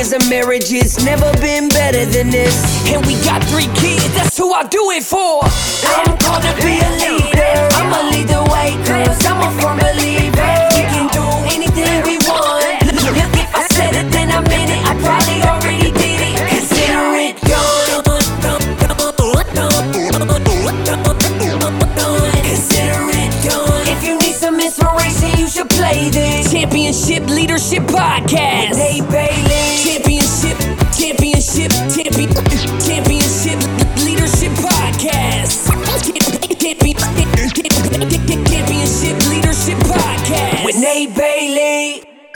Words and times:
of 0.00 0.30
marriage, 0.30 0.72
it's 0.72 1.04
never 1.04 1.30
been 1.40 1.68
better 1.68 2.06
than 2.06 2.30
this. 2.30 2.56
And 2.88 3.04
we 3.04 3.20
got 3.22 3.44
three 3.44 3.68
kids, 3.76 4.08
that's 4.14 4.36
who 4.38 4.50
I 4.50 4.64
do 4.64 4.90
it 4.92 5.04
for. 5.04 5.44
I'm 5.44 6.16
called 6.16 6.42
to 6.42 6.54
be 6.64 6.80
a 6.80 6.90
leader. 6.96 7.68
I'ma 7.76 8.08
lead 8.08 8.28
the 8.28 8.40
way, 8.50 8.72
cause 8.88 9.20
I'm 9.26 9.44
a 9.44 9.60
firm 9.60 9.89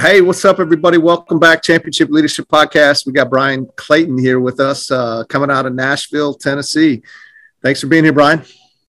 Hey, 0.05 0.21
what's 0.21 0.45
up, 0.45 0.61
everybody? 0.61 0.99
Welcome 0.99 1.39
back, 1.39 1.63
Championship 1.63 2.11
Leadership 2.11 2.47
Podcast. 2.47 3.07
We 3.07 3.15
got 3.15 3.31
Brian 3.31 3.67
Clayton 3.77 4.19
here 4.19 4.39
with 4.39 4.61
us, 4.61 4.91
uh, 4.91 5.25
coming 5.31 5.51
out 5.51 5.65
of 5.65 5.73
Nashville, 5.73 6.35
Tennessee. 6.35 7.01
Thanks 7.63 7.81
for 7.81 7.87
being 7.87 8.05
here, 8.05 8.13
Brian. 8.13 8.45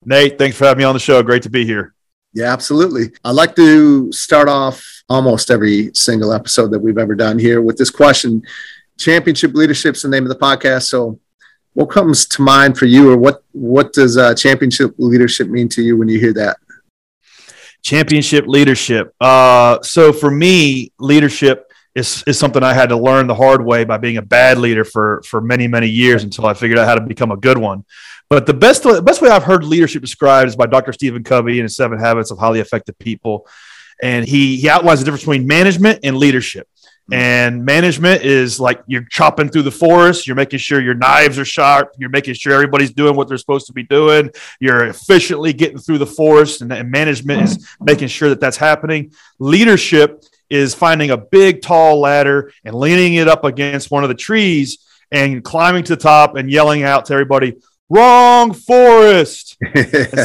Nate, 0.03 0.39
thanks 0.39 0.57
for 0.57 0.65
having 0.65 0.79
me 0.79 0.85
on 0.85 0.95
the 0.95 0.99
show. 0.99 1.21
Great 1.21 1.43
to 1.43 1.51
be 1.51 1.67
here. 1.67 1.93
Yeah, 2.33 2.51
absolutely. 2.51 3.11
I'd 3.23 3.35
like 3.35 3.55
to 3.57 4.11
start 4.11 4.49
off 4.49 5.03
almost 5.07 5.51
every 5.51 5.91
single 5.93 6.33
episode 6.33 6.71
that 6.71 6.79
we've 6.79 6.97
ever 6.97 7.13
done 7.13 7.37
here 7.37 7.61
with 7.61 7.77
this 7.77 7.91
question. 7.91 8.41
Championship 8.97 9.53
leadership's 9.53 10.01
the 10.01 10.09
name 10.09 10.23
of 10.23 10.29
the 10.29 10.35
podcast. 10.35 10.85
So, 10.85 11.19
what 11.73 11.91
comes 11.91 12.25
to 12.25 12.41
mind 12.41 12.75
for 12.75 12.87
you, 12.87 13.11
or 13.11 13.17
what 13.17 13.43
what 13.51 13.93
does 13.93 14.17
uh, 14.17 14.33
championship 14.33 14.95
leadership 14.97 15.47
mean 15.47 15.69
to 15.69 15.83
you 15.83 15.95
when 15.95 16.09
you 16.09 16.19
hear 16.19 16.33
that? 16.33 16.57
Championship 17.83 18.45
leadership. 18.47 19.13
Uh, 19.19 19.81
so 19.81 20.13
for 20.13 20.31
me, 20.31 20.91
leadership 20.99 21.71
is, 21.95 22.23
is 22.25 22.39
something 22.39 22.63
I 22.63 22.73
had 22.73 22.89
to 22.89 22.97
learn 22.97 23.27
the 23.27 23.35
hard 23.35 23.63
way 23.63 23.83
by 23.83 23.97
being 23.97 24.17
a 24.17 24.21
bad 24.21 24.57
leader 24.57 24.83
for 24.83 25.21
for 25.23 25.41
many 25.41 25.67
many 25.67 25.87
years 25.87 26.23
until 26.23 26.45
I 26.45 26.53
figured 26.53 26.79
out 26.79 26.87
how 26.87 26.95
to 26.95 27.01
become 27.01 27.31
a 27.31 27.37
good 27.37 27.57
one. 27.57 27.85
But 28.29 28.45
the 28.45 28.53
best 28.53 28.83
the 28.83 29.01
best 29.01 29.21
way 29.21 29.29
I've 29.29 29.43
heard 29.43 29.63
leadership 29.63 30.01
described 30.01 30.47
is 30.47 30.55
by 30.55 30.65
Dr. 30.65 30.93
Stephen 30.93 31.23
Covey 31.23 31.59
in 31.59 31.63
his 31.63 31.75
Seven 31.75 31.99
Habits 31.99 32.31
of 32.31 32.39
Highly 32.39 32.61
Effective 32.61 32.97
People, 32.97 33.47
and 34.01 34.25
he 34.25 34.57
he 34.57 34.69
outlines 34.69 34.99
the 34.99 35.05
difference 35.05 35.23
between 35.23 35.45
management 35.45 35.99
and 36.03 36.17
leadership. 36.17 36.67
Mm. 37.11 37.15
And 37.15 37.65
management 37.65 38.23
is 38.23 38.59
like 38.59 38.81
you're 38.87 39.05
chopping 39.09 39.49
through 39.49 39.63
the 39.63 39.71
forest, 39.71 40.25
you're 40.25 40.37
making 40.37 40.59
sure 40.59 40.81
your 40.81 40.93
knives 40.93 41.37
are 41.37 41.45
sharp, 41.45 41.93
you're 41.97 42.09
making 42.09 42.35
sure 42.35 42.53
everybody's 42.53 42.93
doing 42.93 43.15
what 43.15 43.27
they're 43.27 43.37
supposed 43.37 43.67
to 43.67 43.73
be 43.73 43.83
doing, 43.83 44.29
you're 44.59 44.85
efficiently 44.85 45.51
getting 45.51 45.77
through 45.77 45.97
the 45.97 46.05
forest, 46.05 46.61
and, 46.61 46.71
and 46.71 46.89
management 46.89 47.41
is 47.41 47.67
making 47.81 48.07
sure 48.07 48.29
that 48.29 48.39
that's 48.39 48.57
happening. 48.57 49.11
Leadership 49.39 50.23
is 50.49 50.73
finding 50.73 51.11
a 51.11 51.17
big, 51.17 51.61
tall 51.61 51.99
ladder 51.99 52.53
and 52.63 52.75
leaning 52.75 53.15
it 53.15 53.27
up 53.27 53.43
against 53.43 53.91
one 53.91 54.03
of 54.03 54.09
the 54.09 54.15
trees 54.15 54.77
and 55.11 55.43
climbing 55.43 55.83
to 55.83 55.95
the 55.95 56.01
top 56.01 56.35
and 56.35 56.49
yelling 56.49 56.83
out 56.83 57.05
to 57.05 57.13
everybody, 57.13 57.55
wrong 57.93 58.53
forest. 58.53 59.57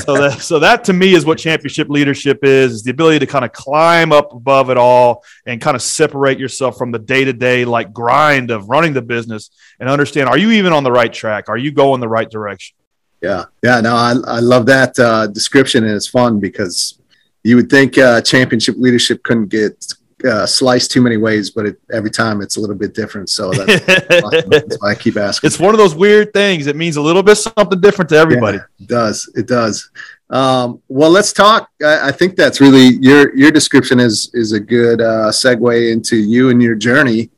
So 0.08 0.14
that 0.14 0.38
so 0.40 0.58
that 0.58 0.84
to 0.84 0.92
me 0.92 1.14
is 1.14 1.24
what 1.24 1.38
championship 1.38 1.88
leadership 1.88 2.40
is, 2.42 2.72
is 2.72 2.82
the 2.82 2.90
ability 2.90 3.20
to 3.20 3.26
kind 3.26 3.44
of 3.44 3.52
climb 3.52 4.12
up 4.12 4.32
above 4.32 4.70
it 4.70 4.76
all 4.76 5.24
and 5.46 5.60
kind 5.60 5.74
of 5.74 5.82
separate 5.82 6.38
yourself 6.38 6.76
from 6.76 6.90
the 6.90 6.98
day-to-day 6.98 7.64
like 7.64 7.92
grind 7.92 8.50
of 8.50 8.68
running 8.68 8.94
the 8.94 9.02
business 9.02 9.50
and 9.80 9.88
understand 9.88 10.28
are 10.28 10.38
you 10.38 10.50
even 10.52 10.72
on 10.72 10.82
the 10.82 10.92
right 10.92 11.12
track? 11.12 11.48
Are 11.48 11.56
you 11.56 11.70
going 11.70 12.00
the 12.00 12.08
right 12.08 12.28
direction? 12.28 12.76
Yeah, 13.22 13.44
yeah. 13.62 13.80
No, 13.80 13.94
I 13.94 14.14
I 14.26 14.40
love 14.40 14.66
that 14.66 14.98
uh, 14.98 15.26
description, 15.26 15.84
and 15.84 15.92
it's 15.94 16.08
fun 16.08 16.40
because 16.40 16.98
you 17.42 17.56
would 17.56 17.70
think 17.70 17.98
uh, 17.98 18.20
championship 18.20 18.76
leadership 18.78 19.22
couldn't 19.22 19.48
get 19.48 19.94
uh, 20.24 20.46
sliced 20.46 20.90
too 20.90 21.00
many 21.00 21.16
ways, 21.16 21.50
but 21.50 21.66
it, 21.66 21.80
every 21.92 22.10
time 22.10 22.40
it's 22.40 22.56
a 22.56 22.60
little 22.60 22.76
bit 22.76 22.94
different. 22.94 23.30
So 23.30 23.50
that's, 23.50 24.22
awesome. 24.24 24.50
that's 24.50 24.76
why 24.80 24.90
I 24.90 24.94
keep 24.94 25.16
asking. 25.16 25.48
It's 25.48 25.58
one 25.58 25.74
of 25.74 25.78
those 25.78 25.94
weird 25.94 26.32
things. 26.32 26.66
It 26.66 26.76
means 26.76 26.96
a 26.96 27.02
little 27.02 27.22
bit 27.22 27.36
something 27.36 27.80
different 27.80 28.08
to 28.10 28.16
everybody. 28.16 28.58
Yeah, 28.58 28.64
it 28.80 28.88
does. 28.88 29.32
It 29.36 29.46
does. 29.46 29.90
Um, 30.30 30.82
well, 30.88 31.10
let's 31.10 31.32
talk. 31.32 31.70
I, 31.82 32.08
I, 32.08 32.12
think 32.12 32.36
that's 32.36 32.60
really 32.60 32.98
your 33.00 33.34
your 33.34 33.50
description 33.50 33.98
is 33.98 34.30
is 34.34 34.52
a 34.52 34.60
good 34.60 35.00
uh, 35.00 35.30
segue 35.30 35.90
into 35.90 36.16
you 36.16 36.50
and 36.50 36.62
your 36.62 36.74
journey, 36.74 37.30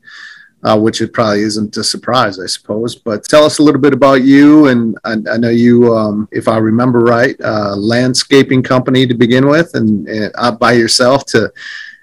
uh, 0.63 0.77
which 0.77 0.99
it 0.99 1.13
probably 1.13 1.41
isn't 1.43 1.77
a 1.77 1.85
surprise, 1.85 2.37
I 2.37 2.47
suppose. 2.47 2.95
But 2.95 3.23
tell 3.23 3.45
us 3.45 3.59
a 3.59 3.63
little 3.63 3.79
bit 3.79 3.93
about 3.93 4.23
you. 4.23 4.67
And 4.67 4.97
I, 5.05 5.13
I 5.31 5.37
know 5.37 5.49
you, 5.49 5.95
um, 5.95 6.27
if 6.33 6.49
I 6.49 6.57
remember 6.57 6.99
right, 6.99 7.39
uh, 7.41 7.77
landscaping 7.77 8.61
company 8.61 9.07
to 9.07 9.13
begin 9.13 9.47
with, 9.47 9.73
and, 9.73 10.05
and 10.09 10.33
out 10.37 10.59
by 10.59 10.73
yourself 10.73 11.25
to 11.27 11.49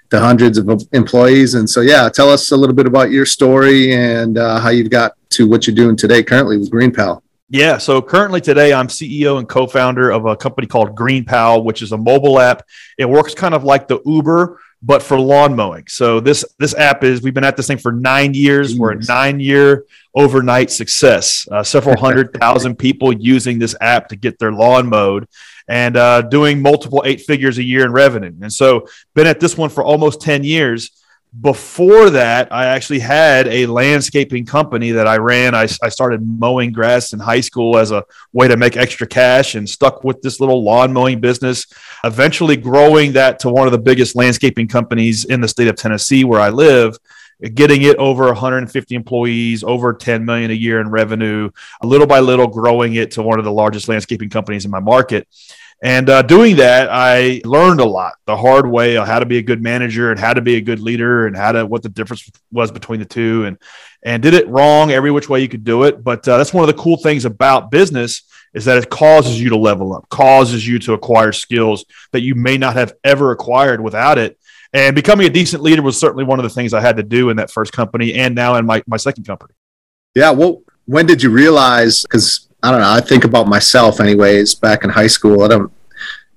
to 0.09 0.19
hundreds 0.19 0.57
of 0.57 0.87
employees. 0.93 1.53
And 1.55 1.69
so, 1.69 1.81
yeah, 1.81 2.09
tell 2.09 2.29
us 2.29 2.51
a 2.51 2.57
little 2.57 2.75
bit 2.75 2.87
about 2.87 3.11
your 3.11 3.25
story 3.25 3.93
and 3.93 4.37
uh, 4.37 4.59
how 4.59 4.69
you've 4.69 4.89
got 4.89 5.13
to 5.31 5.47
what 5.47 5.67
you're 5.67 5.75
doing 5.75 5.95
today 5.95 6.23
currently 6.23 6.57
with 6.57 6.71
GreenPal. 6.71 7.21
Yeah. 7.51 7.79
So 7.79 7.99
currently 8.01 8.41
today, 8.41 8.73
I'm 8.73 8.87
CEO 8.87 9.39
and 9.39 9.49
co-founder 9.49 10.11
of 10.11 10.25
a 10.25 10.35
company 10.35 10.67
called 10.67 10.95
GreenPal, 10.95 11.63
which 11.63 11.81
is 11.81 11.91
a 11.91 11.97
mobile 11.97 12.39
app. 12.39 12.63
It 12.97 13.09
works 13.09 13.33
kind 13.33 13.55
of 13.55 13.63
like 13.63 13.87
the 13.87 13.99
Uber, 14.05 14.59
but 14.81 15.03
for 15.03 15.19
lawn 15.19 15.55
mowing. 15.55 15.85
So 15.87 16.19
this 16.19 16.45
this 16.57 16.73
app 16.75 17.03
is 17.03 17.21
we've 17.21 17.33
been 17.33 17.43
at 17.43 17.57
this 17.57 17.67
thing 17.67 17.77
for 17.77 17.91
nine 17.91 18.33
years. 18.33 18.75
We're 18.75 18.91
a 18.91 19.03
nine 19.03 19.39
year 19.39 19.85
overnight 20.15 20.71
success. 20.71 21.47
Uh, 21.51 21.63
several 21.63 21.97
hundred 21.99 22.33
thousand 22.33 22.77
people 22.77 23.13
using 23.13 23.59
this 23.59 23.75
app 23.81 24.09
to 24.09 24.15
get 24.15 24.39
their 24.39 24.51
lawn 24.51 24.87
mowed 24.87 25.27
and 25.69 25.95
uh, 25.95 26.23
doing 26.23 26.61
multiple 26.61 27.03
eight 27.05 27.21
figures 27.21 27.59
a 27.59 27.63
year 27.63 27.85
in 27.85 27.91
revenue. 27.91 28.33
And 28.41 28.51
so, 28.51 28.87
been 29.13 29.27
at 29.27 29.39
this 29.39 29.55
one 29.55 29.69
for 29.69 29.83
almost 29.83 30.19
10 30.19 30.43
years. 30.43 30.91
Before 31.39 32.09
that, 32.09 32.51
I 32.51 32.65
actually 32.65 32.99
had 32.99 33.47
a 33.47 33.67
landscaping 33.67 34.47
company 34.47 34.91
that 34.91 35.05
I 35.05 35.17
ran. 35.17 35.53
I, 35.53 35.67
I 35.83 35.89
started 35.89 36.27
mowing 36.27 36.71
grass 36.71 37.13
in 37.13 37.19
high 37.19 37.41
school 37.41 37.77
as 37.77 37.91
a 37.91 38.03
way 38.33 38.47
to 38.47 38.57
make 38.57 38.75
extra 38.75 39.05
cash 39.05 39.53
and 39.53 39.69
stuck 39.69 40.03
with 40.03 40.23
this 40.23 40.39
little 40.39 40.63
lawn 40.63 40.91
mowing 40.91 41.19
business, 41.19 41.67
eventually 42.03 42.57
growing 42.57 43.13
that 43.13 43.37
to 43.39 43.49
one 43.49 43.67
of 43.67 43.71
the 43.71 43.77
biggest 43.77 44.15
landscaping 44.15 44.67
companies 44.67 45.25
in 45.25 45.39
the 45.39 45.47
state 45.47 45.67
of 45.67 45.75
Tennessee 45.75 46.23
where 46.23 46.39
I 46.39 46.49
live 46.49 46.97
getting 47.53 47.83
it 47.83 47.95
over 47.97 48.25
150 48.25 48.95
employees, 48.95 49.63
over 49.63 49.93
10 49.93 50.25
million 50.25 50.51
a 50.51 50.55
year 50.55 50.81
in 50.81 50.89
revenue, 50.89 51.49
little 51.83 52.07
by 52.07 52.19
little 52.19 52.47
growing 52.47 52.95
it 52.95 53.11
to 53.11 53.23
one 53.23 53.39
of 53.39 53.45
the 53.45 53.51
largest 53.51 53.87
landscaping 53.87 54.29
companies 54.29 54.65
in 54.65 54.71
my 54.71 54.79
market. 54.79 55.27
And 55.81 56.09
uh, 56.09 56.21
doing 56.23 56.57
that, 56.57 56.89
I 56.91 57.41
learned 57.45 57.79
a 57.79 57.85
lot 57.85 58.13
the 58.25 58.35
hard 58.35 58.69
way 58.69 58.97
on 58.97 59.07
how 59.07 59.19
to 59.19 59.25
be 59.25 59.37
a 59.37 59.41
good 59.41 59.61
manager 59.61 60.11
and 60.11 60.19
how 60.19 60.33
to 60.33 60.41
be 60.41 60.55
a 60.55 60.61
good 60.61 60.81
leader 60.81 61.25
and 61.25 61.37
how 61.37 61.53
to 61.53 61.65
what 61.65 61.83
the 61.83 61.89
difference 61.89 62.29
was 62.51 62.69
between 62.69 62.99
the 62.99 63.05
two 63.05 63.45
and 63.45 63.57
and 64.03 64.21
did 64.23 64.33
it 64.33 64.47
wrong 64.47 64.91
every 64.91 65.11
which 65.11 65.29
way 65.29 65.41
you 65.41 65.47
could 65.47 65.63
do 65.63 65.83
it. 65.83 66.03
But 66.03 66.27
uh, 66.27 66.37
that's 66.37 66.53
one 66.53 66.67
of 66.67 66.75
the 66.75 66.81
cool 66.81 66.97
things 66.97 67.25
about 67.25 67.71
business 67.71 68.23
is 68.53 68.65
that 68.65 68.77
it 68.77 68.89
causes 68.89 69.39
you 69.39 69.49
to 69.49 69.57
level 69.57 69.93
up, 69.93 70.09
causes 70.09 70.65
you 70.65 70.79
to 70.79 70.93
acquire 70.93 71.31
skills 71.31 71.85
that 72.11 72.21
you 72.21 72.35
may 72.35 72.57
not 72.57 72.75
have 72.75 72.93
ever 73.03 73.31
acquired 73.31 73.81
without 73.81 74.17
it. 74.17 74.37
And 74.73 74.95
becoming 74.95 75.27
a 75.27 75.29
decent 75.29 75.63
leader 75.63 75.81
was 75.81 75.99
certainly 75.99 76.23
one 76.23 76.39
of 76.39 76.43
the 76.43 76.49
things 76.49 76.73
I 76.73 76.81
had 76.81 76.97
to 76.97 77.03
do 77.03 77.29
in 77.29 77.37
that 77.37 77.51
first 77.51 77.73
company 77.73 78.13
and 78.13 78.35
now 78.35 78.55
in 78.55 78.65
my, 78.65 78.83
my 78.87 78.97
second 78.97 79.25
company. 79.25 79.53
Yeah. 80.15 80.31
Well, 80.31 80.63
when 80.85 81.05
did 81.05 81.21
you 81.23 81.29
realize? 81.29 82.03
Because 82.03 82.48
I 82.61 82.71
don't 82.71 82.81
know, 82.81 82.91
I 82.91 83.01
think 83.01 83.23
about 83.23 83.47
myself, 83.47 83.99
anyways, 83.99 84.55
back 84.55 84.83
in 84.83 84.89
high 84.89 85.07
school. 85.07 85.43
I 85.43 85.47
don't 85.47 85.71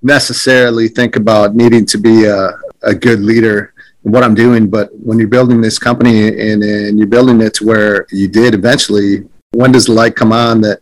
necessarily 0.03 0.89
think 0.89 1.17
about 1.17 1.55
needing 1.55 1.87
to 1.87 1.99
be 1.99 2.25
a, 2.25 2.51
a 2.83 2.95
good 2.95 3.21
leader 3.21 3.73
in 4.05 4.13
what 4.13 4.23
I'm 4.23 4.35
doing. 4.35 4.69
But 4.69 4.91
when 4.95 5.19
you're 5.19 5.29
building 5.29 5.61
this 5.61 5.79
company 5.79 6.29
and, 6.29 6.63
and 6.63 6.99
you're 6.99 7.09
building 7.09 7.41
it 7.41 7.55
to 7.55 7.67
where 7.67 8.07
you 8.11 8.29
did 8.29 8.55
eventually, 8.55 9.29
when 9.53 9.73
does 9.73 9.87
the 9.87 9.93
light 9.93 10.17
come 10.17 10.33
on 10.33 10.61
that, 10.63 10.81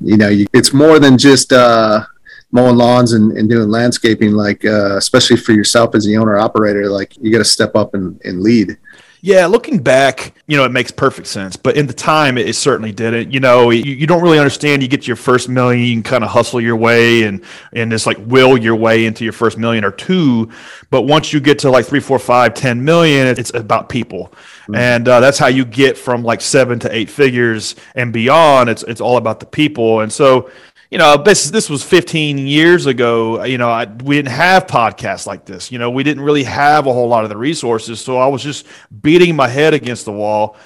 you 0.00 0.16
know, 0.16 0.28
you, 0.28 0.46
it's 0.52 0.72
more 0.72 0.98
than 0.98 1.18
just 1.18 1.52
uh, 1.52 2.04
mowing 2.52 2.76
lawns 2.76 3.12
and, 3.12 3.36
and 3.36 3.48
doing 3.48 3.68
landscaping, 3.68 4.32
like, 4.32 4.64
uh, 4.64 4.96
especially 4.96 5.36
for 5.36 5.52
yourself 5.52 5.94
as 5.94 6.04
the 6.04 6.16
owner 6.16 6.38
operator, 6.38 6.88
like 6.88 7.16
you 7.20 7.32
got 7.32 7.38
to 7.38 7.44
step 7.44 7.74
up 7.74 7.94
and, 7.94 8.20
and 8.24 8.42
lead. 8.42 8.76
Yeah, 9.20 9.46
looking 9.46 9.82
back, 9.82 10.34
you 10.46 10.56
know, 10.56 10.64
it 10.64 10.70
makes 10.70 10.92
perfect 10.92 11.26
sense. 11.26 11.56
But 11.56 11.76
in 11.76 11.86
the 11.88 11.92
time, 11.92 12.38
it, 12.38 12.48
it 12.48 12.54
certainly 12.54 12.92
didn't. 12.92 13.32
You 13.32 13.40
know, 13.40 13.70
you, 13.70 13.82
you, 13.82 14.06
don't 14.06 14.22
really 14.22 14.38
understand. 14.38 14.82
You 14.82 14.88
get 14.88 15.06
your 15.06 15.16
first 15.16 15.48
million, 15.48 15.84
you 15.84 15.94
can 15.94 16.02
kind 16.04 16.24
of 16.24 16.30
hustle 16.30 16.60
your 16.60 16.76
way 16.76 17.24
and 17.24 17.44
and 17.72 17.90
just 17.90 18.06
like 18.06 18.16
will 18.20 18.56
your 18.56 18.76
way 18.76 19.06
into 19.06 19.24
your 19.24 19.32
first 19.32 19.58
million 19.58 19.84
or 19.84 19.90
two. 19.90 20.50
But 20.90 21.02
once 21.02 21.32
you 21.32 21.40
get 21.40 21.58
to 21.60 21.70
like 21.70 21.86
three, 21.86 22.00
four, 22.00 22.18
five, 22.18 22.54
ten 22.54 22.84
million, 22.84 23.26
it's 23.26 23.52
about 23.54 23.88
people, 23.88 24.28
mm-hmm. 24.62 24.76
and 24.76 25.08
uh, 25.08 25.18
that's 25.20 25.38
how 25.38 25.48
you 25.48 25.64
get 25.64 25.98
from 25.98 26.22
like 26.22 26.40
seven 26.40 26.78
to 26.80 26.94
eight 26.94 27.10
figures 27.10 27.74
and 27.96 28.12
beyond. 28.12 28.70
It's 28.70 28.84
it's 28.84 29.00
all 29.00 29.16
about 29.16 29.40
the 29.40 29.46
people, 29.46 30.00
and 30.00 30.12
so 30.12 30.50
you 30.90 30.96
know, 30.96 31.16
this 31.18 31.50
this 31.50 31.68
was 31.68 31.82
15 31.82 32.38
years 32.38 32.86
ago. 32.86 33.44
You 33.44 33.58
know, 33.58 33.70
I, 33.70 33.84
we 33.84 34.16
didn't 34.16 34.32
have 34.32 34.66
podcasts 34.66 35.26
like 35.26 35.44
this. 35.44 35.70
You 35.70 35.78
know, 35.78 35.90
we 35.90 36.02
didn't 36.02 36.22
really 36.22 36.44
have 36.44 36.86
a 36.86 36.92
whole 36.92 37.08
lot 37.08 37.24
of 37.24 37.30
the 37.30 37.36
resources. 37.36 38.00
So 38.00 38.16
I 38.16 38.26
was 38.26 38.42
just 38.42 38.66
beating 39.02 39.36
my 39.36 39.48
head 39.48 39.74
against 39.74 40.06
the 40.06 40.12
wall, 40.12 40.56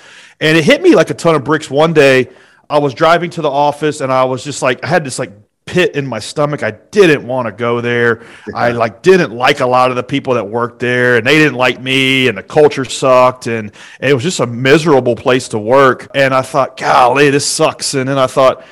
and 0.41 0.57
it 0.57 0.65
hit 0.65 0.81
me 0.81 0.95
like 0.95 1.11
a 1.11 1.15
ton 1.15 1.35
of 1.35 1.43
bricks. 1.43 1.69
One 1.69 1.93
day, 1.93 2.31
I 2.71 2.79
was 2.79 2.95
driving 2.95 3.31
to 3.31 3.43
the 3.43 3.51
office, 3.51 4.01
and 4.01 4.13
I 4.13 4.25
was 4.25 4.45
just 4.45 4.63
like, 4.63 4.85
I 4.85 4.87
had 4.87 5.05
this 5.05 5.19
like 5.19 5.33
pit 5.65 5.97
in 5.97 6.07
my 6.07 6.19
stomach. 6.19 6.63
I 6.63 6.73
didn't 6.73 7.27
want 7.27 7.47
to 7.47 7.53
go 7.53 7.81
there. 7.81 8.25
I 8.55 8.73
like 8.73 9.03
didn't 9.03 9.33
like 9.33 9.61
a 9.61 9.67
lot 9.67 9.91
of 9.91 9.97
the 9.97 10.03
people 10.03 10.35
that 10.35 10.45
worked 10.45 10.81
there 10.81 11.17
and 11.17 11.27
they 11.27 11.39
didn't 11.39 11.55
like 11.55 11.81
me 11.81 12.29
and 12.29 12.37
the 12.37 12.43
culture 12.43 12.85
sucked 12.85 13.47
and, 13.47 13.71
and, 14.01 14.11
it 14.11 14.15
was 14.15 14.25
just 14.25 14.41
a 14.41 14.47
miserable 14.47 15.15
place 15.15 15.49
to 15.49 15.59
work. 15.59 16.09
And 16.15 16.35
I 16.35 16.43
thought, 16.43 16.77
golly, 16.77 17.31
this 17.31 17.47
sucks. 17.47 17.95
And 17.95 18.09
then 18.09 18.19
I 18.19 18.27
thought, 18.27 18.65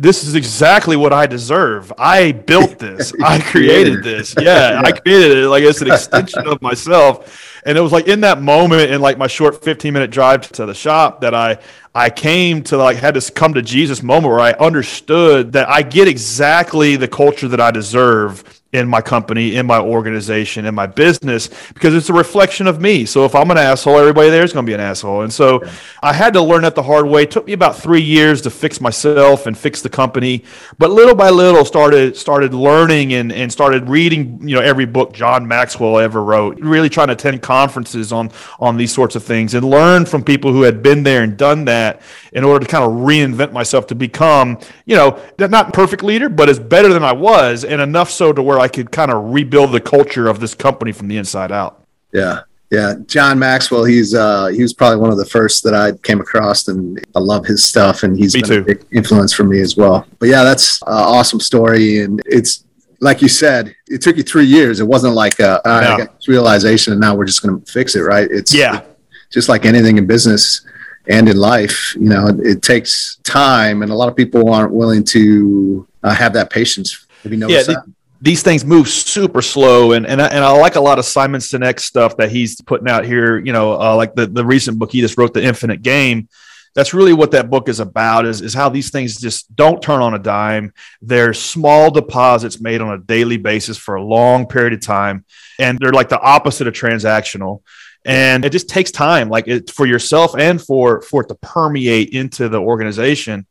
this 0.00 0.22
is 0.22 0.36
exactly 0.36 0.96
what 0.96 1.12
I 1.12 1.26
deserve. 1.26 1.92
I 1.98 2.32
built 2.32 2.78
this. 2.78 3.12
I 3.22 3.40
created 3.40 4.04
this. 4.04 4.34
Yeah, 4.38 4.72
yeah, 4.72 4.82
I 4.84 4.92
created 4.92 5.38
it 5.38 5.48
like 5.48 5.64
it's 5.64 5.80
an 5.80 5.90
extension 5.90 6.46
of 6.46 6.62
myself. 6.62 7.44
And 7.64 7.76
it 7.76 7.80
was 7.80 7.92
like 7.92 8.06
in 8.06 8.20
that 8.20 8.40
moment 8.40 8.90
in 8.90 9.00
like 9.00 9.18
my 9.18 9.26
short 9.26 9.62
15 9.62 9.92
minute 9.92 10.10
drive 10.10 10.50
to 10.52 10.66
the 10.66 10.74
shop 10.74 11.20
that 11.22 11.34
I 11.34 11.58
I 11.94 12.10
came 12.10 12.62
to 12.64 12.76
like 12.76 12.96
had 12.98 13.14
this 13.14 13.28
come 13.28 13.54
to 13.54 13.62
Jesus 13.62 14.02
moment 14.02 14.30
where 14.32 14.40
I 14.40 14.52
understood 14.52 15.52
that 15.52 15.68
I 15.68 15.82
get 15.82 16.06
exactly 16.06 16.96
the 16.96 17.08
culture 17.08 17.48
that 17.48 17.60
I 17.60 17.72
deserve 17.72 18.57
in 18.72 18.86
my 18.86 19.00
company, 19.00 19.56
in 19.56 19.66
my 19.66 19.80
organization, 19.80 20.66
in 20.66 20.74
my 20.74 20.86
business, 20.86 21.48
because 21.72 21.94
it's 21.94 22.10
a 22.10 22.12
reflection 22.12 22.66
of 22.66 22.82
me. 22.82 23.06
So 23.06 23.24
if 23.24 23.34
I'm 23.34 23.50
an 23.50 23.56
asshole, 23.56 23.96
everybody 23.96 24.28
there 24.28 24.44
is 24.44 24.52
going 24.52 24.66
to 24.66 24.70
be 24.70 24.74
an 24.74 24.80
asshole. 24.80 25.22
And 25.22 25.32
so 25.32 25.62
I 26.02 26.12
had 26.12 26.34
to 26.34 26.42
learn 26.42 26.62
that 26.62 26.74
the 26.74 26.82
hard 26.82 27.06
way. 27.06 27.22
It 27.22 27.30
took 27.30 27.46
me 27.46 27.54
about 27.54 27.76
three 27.76 28.02
years 28.02 28.42
to 28.42 28.50
fix 28.50 28.78
myself 28.78 29.46
and 29.46 29.56
fix 29.56 29.80
the 29.80 29.88
company, 29.88 30.44
but 30.76 30.90
little 30.90 31.14
by 31.14 31.30
little 31.30 31.64
started 31.64 32.14
started 32.16 32.52
learning 32.52 33.14
and, 33.14 33.32
and 33.32 33.50
started 33.50 33.88
reading, 33.88 34.46
you 34.46 34.54
know, 34.54 34.60
every 34.60 34.84
book 34.84 35.14
John 35.14 35.48
Maxwell 35.48 35.98
ever 35.98 36.22
wrote. 36.22 36.60
Really 36.60 36.90
trying 36.90 37.06
to 37.06 37.14
attend 37.14 37.40
conferences 37.40 38.12
on 38.12 38.30
on 38.60 38.76
these 38.76 38.92
sorts 38.92 39.16
of 39.16 39.24
things 39.24 39.54
and 39.54 39.68
learn 39.68 40.04
from 40.04 40.22
people 40.22 40.52
who 40.52 40.62
had 40.62 40.82
been 40.82 41.04
there 41.04 41.22
and 41.22 41.38
done 41.38 41.64
that 41.64 42.02
in 42.34 42.44
order 42.44 42.66
to 42.66 42.70
kind 42.70 42.84
of 42.84 42.90
reinvent 42.90 43.52
myself 43.52 43.86
to 43.86 43.94
become, 43.94 44.58
you 44.84 44.94
know, 44.94 45.18
not 45.38 45.72
perfect 45.72 46.02
leader, 46.02 46.28
but 46.28 46.50
as 46.50 46.58
better 46.58 46.92
than 46.92 47.02
I 47.02 47.12
was, 47.12 47.64
and 47.64 47.80
enough 47.80 48.10
so 48.10 48.32
to 48.32 48.42
where 48.42 48.57
I 48.58 48.68
could 48.68 48.90
kind 48.90 49.10
of 49.10 49.32
rebuild 49.32 49.72
the 49.72 49.80
culture 49.80 50.28
of 50.28 50.40
this 50.40 50.54
company 50.54 50.92
from 50.92 51.08
the 51.08 51.16
inside 51.16 51.52
out. 51.52 51.84
Yeah. 52.12 52.40
Yeah, 52.70 52.96
John 53.06 53.38
Maxwell. 53.38 53.84
He's 53.84 54.14
uh, 54.14 54.48
he 54.48 54.60
was 54.60 54.74
probably 54.74 54.98
one 54.98 55.10
of 55.10 55.16
the 55.16 55.24
first 55.24 55.64
that 55.64 55.72
I 55.72 55.92
came 55.92 56.20
across, 56.20 56.68
and 56.68 57.02
I 57.16 57.18
love 57.18 57.46
his 57.46 57.64
stuff. 57.64 58.02
And 58.02 58.14
he's 58.14 58.34
me 58.34 58.42
been 58.42 58.50
too. 58.50 58.60
a 58.60 58.62
big 58.62 58.84
influence 58.92 59.32
for 59.32 59.44
me 59.44 59.60
as 59.60 59.74
well. 59.74 60.06
But 60.18 60.28
yeah, 60.28 60.44
that's 60.44 60.82
an 60.82 60.88
awesome 60.92 61.40
story, 61.40 62.00
and 62.00 62.20
it's 62.26 62.64
like 63.00 63.22
you 63.22 63.28
said, 63.28 63.74
it 63.86 64.02
took 64.02 64.18
you 64.18 64.22
three 64.22 64.44
years. 64.44 64.80
It 64.80 64.86
wasn't 64.86 65.14
like 65.14 65.38
a, 65.38 65.66
uh, 65.66 65.80
yeah. 65.80 65.94
I 65.94 65.98
got 65.98 66.16
this 66.16 66.28
realization, 66.28 66.92
and 66.92 67.00
now 67.00 67.14
we're 67.14 67.24
just 67.24 67.42
going 67.42 67.58
to 67.58 67.72
fix 67.72 67.96
it, 67.96 68.00
right? 68.00 68.28
It's 68.30 68.54
yeah, 68.54 68.82
just 69.30 69.48
like 69.48 69.64
anything 69.64 69.96
in 69.96 70.06
business 70.06 70.66
and 71.08 71.28
in 71.28 71.36
life, 71.36 71.94
you 71.94 72.08
know, 72.08 72.28
it 72.38 72.62
takes 72.62 73.16
time, 73.24 73.82
and 73.82 73.90
a 73.90 73.94
lot 73.94 74.08
of 74.08 74.16
people 74.16 74.52
aren't 74.52 74.72
willing 74.72 75.04
to 75.04 75.88
uh, 76.02 76.14
have 76.14 76.34
that 76.34 76.50
patience. 76.50 77.06
Have 77.22 77.32
you 77.32 77.38
noticed 77.38 77.68
yeah, 77.68 77.76
that? 77.76 77.84
These 78.20 78.42
things 78.42 78.64
move 78.64 78.88
super 78.88 79.42
slow 79.42 79.92
and 79.92 80.06
and 80.06 80.20
I, 80.20 80.26
and 80.26 80.44
I 80.44 80.50
like 80.50 80.76
a 80.76 80.80
lot 80.80 80.98
of 80.98 81.04
Simon 81.04 81.40
Sinek 81.40 81.78
stuff 81.78 82.16
that 82.16 82.30
he's 82.30 82.60
putting 82.60 82.88
out 82.88 83.04
here 83.04 83.38
you 83.38 83.52
know 83.52 83.80
uh, 83.80 83.94
like 83.94 84.14
the 84.14 84.26
the 84.26 84.44
recent 84.44 84.78
book 84.78 84.92
he 84.92 85.00
just 85.00 85.18
wrote 85.18 85.34
the 85.34 85.42
infinite 85.42 85.82
game. 85.82 86.28
That's 86.74 86.94
really 86.94 87.12
what 87.12 87.32
that 87.32 87.50
book 87.50 87.68
is 87.68 87.80
about 87.80 88.24
is, 88.24 88.40
is 88.40 88.54
how 88.54 88.68
these 88.68 88.90
things 88.90 89.18
just 89.18 89.54
don't 89.56 89.82
turn 89.82 90.00
on 90.00 90.14
a 90.14 90.18
dime. 90.18 90.72
They're 91.02 91.34
small 91.34 91.90
deposits 91.90 92.60
made 92.60 92.80
on 92.80 92.92
a 92.92 92.98
daily 92.98 93.36
basis 93.36 93.76
for 93.76 93.96
a 93.96 94.02
long 94.02 94.46
period 94.46 94.74
of 94.74 94.80
time 94.80 95.24
and 95.58 95.78
they're 95.78 95.92
like 95.92 96.08
the 96.08 96.20
opposite 96.20 96.68
of 96.68 96.74
transactional. 96.74 97.62
And 98.04 98.44
it 98.44 98.52
just 98.52 98.68
takes 98.68 98.90
time 98.90 99.28
like 99.28 99.48
it 99.48 99.70
for 99.70 99.86
yourself 99.86 100.36
and 100.36 100.62
for 100.62 101.02
for 101.02 101.22
it 101.22 101.28
to 101.28 101.34
permeate 101.36 102.10
into 102.10 102.48
the 102.48 102.60
organization 102.60 103.46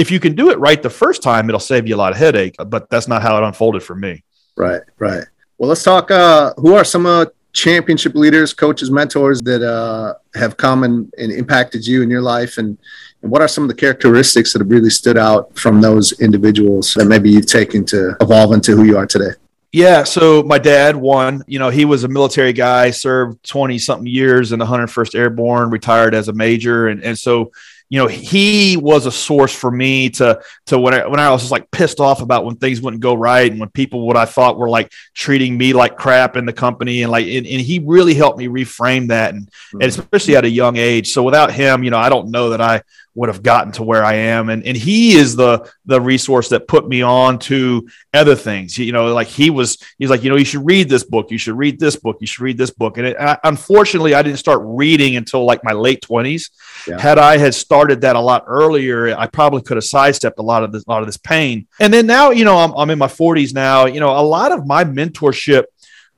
if 0.00 0.10
you 0.10 0.18
can 0.18 0.34
do 0.34 0.50
it 0.50 0.58
right 0.58 0.82
the 0.82 0.88
first 0.88 1.22
time 1.22 1.48
it'll 1.50 1.60
save 1.60 1.86
you 1.86 1.94
a 1.94 2.00
lot 2.04 2.10
of 2.10 2.18
headache 2.18 2.56
but 2.66 2.88
that's 2.88 3.06
not 3.06 3.20
how 3.20 3.36
it 3.36 3.46
unfolded 3.46 3.82
for 3.82 3.94
me 3.94 4.24
right 4.56 4.80
right 4.98 5.24
well 5.58 5.68
let's 5.68 5.84
talk 5.84 6.10
uh 6.10 6.54
who 6.56 6.74
are 6.74 6.84
some 6.84 7.04
uh 7.04 7.26
championship 7.52 8.14
leaders 8.14 8.54
coaches 8.54 8.90
mentors 8.90 9.40
that 9.42 9.62
uh 9.62 10.14
have 10.34 10.56
come 10.56 10.84
and, 10.84 11.12
and 11.18 11.30
impacted 11.30 11.86
you 11.86 12.00
in 12.02 12.08
your 12.08 12.22
life 12.22 12.56
and 12.56 12.78
and 13.22 13.30
what 13.30 13.42
are 13.42 13.48
some 13.48 13.62
of 13.64 13.68
the 13.68 13.74
characteristics 13.74 14.54
that 14.54 14.60
have 14.60 14.70
really 14.70 14.88
stood 14.88 15.18
out 15.18 15.54
from 15.58 15.82
those 15.82 16.18
individuals 16.20 16.94
that 16.94 17.04
maybe 17.04 17.28
you've 17.30 17.46
taken 17.46 17.84
to 17.84 18.16
evolve 18.22 18.54
into 18.54 18.74
who 18.74 18.84
you 18.84 18.96
are 18.96 19.06
today 19.06 19.32
yeah. 19.72 20.02
So 20.02 20.42
my 20.42 20.58
dad 20.58 20.96
won. 20.96 21.44
You 21.46 21.60
know, 21.60 21.70
he 21.70 21.84
was 21.84 22.02
a 22.02 22.08
military 22.08 22.52
guy, 22.52 22.90
served 22.90 23.40
20 23.48 23.78
something 23.78 24.06
years 24.06 24.50
in 24.50 24.58
the 24.58 24.64
101st 24.64 25.14
Airborne, 25.14 25.70
retired 25.70 26.12
as 26.12 26.26
a 26.26 26.32
major. 26.32 26.88
And, 26.88 27.04
and 27.04 27.16
so, 27.16 27.52
you 27.90 27.98
know, 27.98 28.06
he 28.06 28.76
was 28.76 29.04
a 29.04 29.12
source 29.12 29.52
for 29.52 29.70
me 29.70 30.10
to, 30.10 30.40
to 30.66 30.78
when 30.78 30.94
I, 30.94 31.06
when 31.08 31.18
I 31.18 31.28
was 31.30 31.42
just 31.42 31.50
like 31.50 31.70
pissed 31.72 31.98
off 31.98 32.22
about 32.22 32.44
when 32.44 32.54
things 32.54 32.80
wouldn't 32.80 33.02
go 33.02 33.14
right 33.14 33.50
and 33.50 33.58
when 33.58 33.68
people, 33.68 34.06
what 34.06 34.16
I 34.16 34.26
thought 34.26 34.56
were 34.56 34.68
like 34.68 34.92
treating 35.12 35.58
me 35.58 35.72
like 35.72 35.98
crap 35.98 36.36
in 36.36 36.46
the 36.46 36.52
company. 36.52 37.02
And 37.02 37.10
like, 37.10 37.26
and, 37.26 37.44
and 37.44 37.60
he 37.60 37.80
really 37.80 38.14
helped 38.14 38.38
me 38.38 38.46
reframe 38.46 39.08
that. 39.08 39.34
And, 39.34 39.48
mm-hmm. 39.48 39.82
and 39.82 39.88
especially 39.88 40.36
at 40.36 40.44
a 40.44 40.50
young 40.50 40.76
age. 40.76 41.08
So 41.08 41.24
without 41.24 41.52
him, 41.52 41.82
you 41.82 41.90
know, 41.90 41.98
I 41.98 42.08
don't 42.08 42.30
know 42.30 42.50
that 42.50 42.60
I 42.60 42.82
would 43.20 43.28
have 43.28 43.42
gotten 43.42 43.70
to 43.70 43.82
where 43.82 44.02
I 44.02 44.14
am. 44.14 44.48
And 44.48 44.64
and 44.64 44.74
he 44.74 45.12
is 45.12 45.36
the 45.36 45.70
the 45.84 46.00
resource 46.00 46.48
that 46.48 46.66
put 46.66 46.88
me 46.88 47.02
on 47.02 47.38
to 47.40 47.86
other 48.14 48.34
things. 48.34 48.78
You 48.78 48.92
know, 48.92 49.12
like 49.12 49.26
he 49.26 49.50
was, 49.50 49.76
he's 49.98 50.08
like, 50.08 50.24
you 50.24 50.30
know, 50.30 50.36
you 50.36 50.44
should 50.46 50.64
read 50.64 50.88
this 50.88 51.04
book. 51.04 51.30
You 51.30 51.36
should 51.36 51.58
read 51.58 51.78
this 51.78 51.96
book. 51.96 52.16
You 52.20 52.26
should 52.26 52.42
read 52.42 52.56
this 52.56 52.70
book. 52.70 52.96
And, 52.96 53.08
it, 53.08 53.16
I, 53.20 53.38
unfortunately, 53.44 54.14
I 54.14 54.22
didn't 54.22 54.38
start 54.38 54.62
reading 54.64 55.16
until 55.16 55.44
like 55.44 55.62
my 55.62 55.72
late 55.72 56.00
twenties. 56.00 56.48
Yeah. 56.88 56.98
Had 56.98 57.18
I 57.18 57.36
had 57.36 57.54
started 57.54 58.00
that 58.00 58.16
a 58.16 58.20
lot 58.20 58.44
earlier, 58.46 59.14
I 59.14 59.26
probably 59.26 59.60
could 59.60 59.76
have 59.76 59.84
sidestepped 59.84 60.38
a 60.38 60.42
lot 60.42 60.64
of 60.64 60.72
this, 60.72 60.84
a 60.86 60.90
lot 60.90 61.02
of 61.02 61.06
this 61.06 61.18
pain. 61.18 61.66
And 61.78 61.92
then 61.92 62.06
now, 62.06 62.30
you 62.30 62.46
know, 62.46 62.56
I'm, 62.56 62.72
I'm 62.72 62.88
in 62.88 62.98
my 62.98 63.06
40s 63.06 63.52
now. 63.52 63.84
You 63.84 64.00
know, 64.00 64.18
a 64.18 64.24
lot 64.24 64.50
of 64.50 64.66
my 64.66 64.82
mentorship 64.84 65.64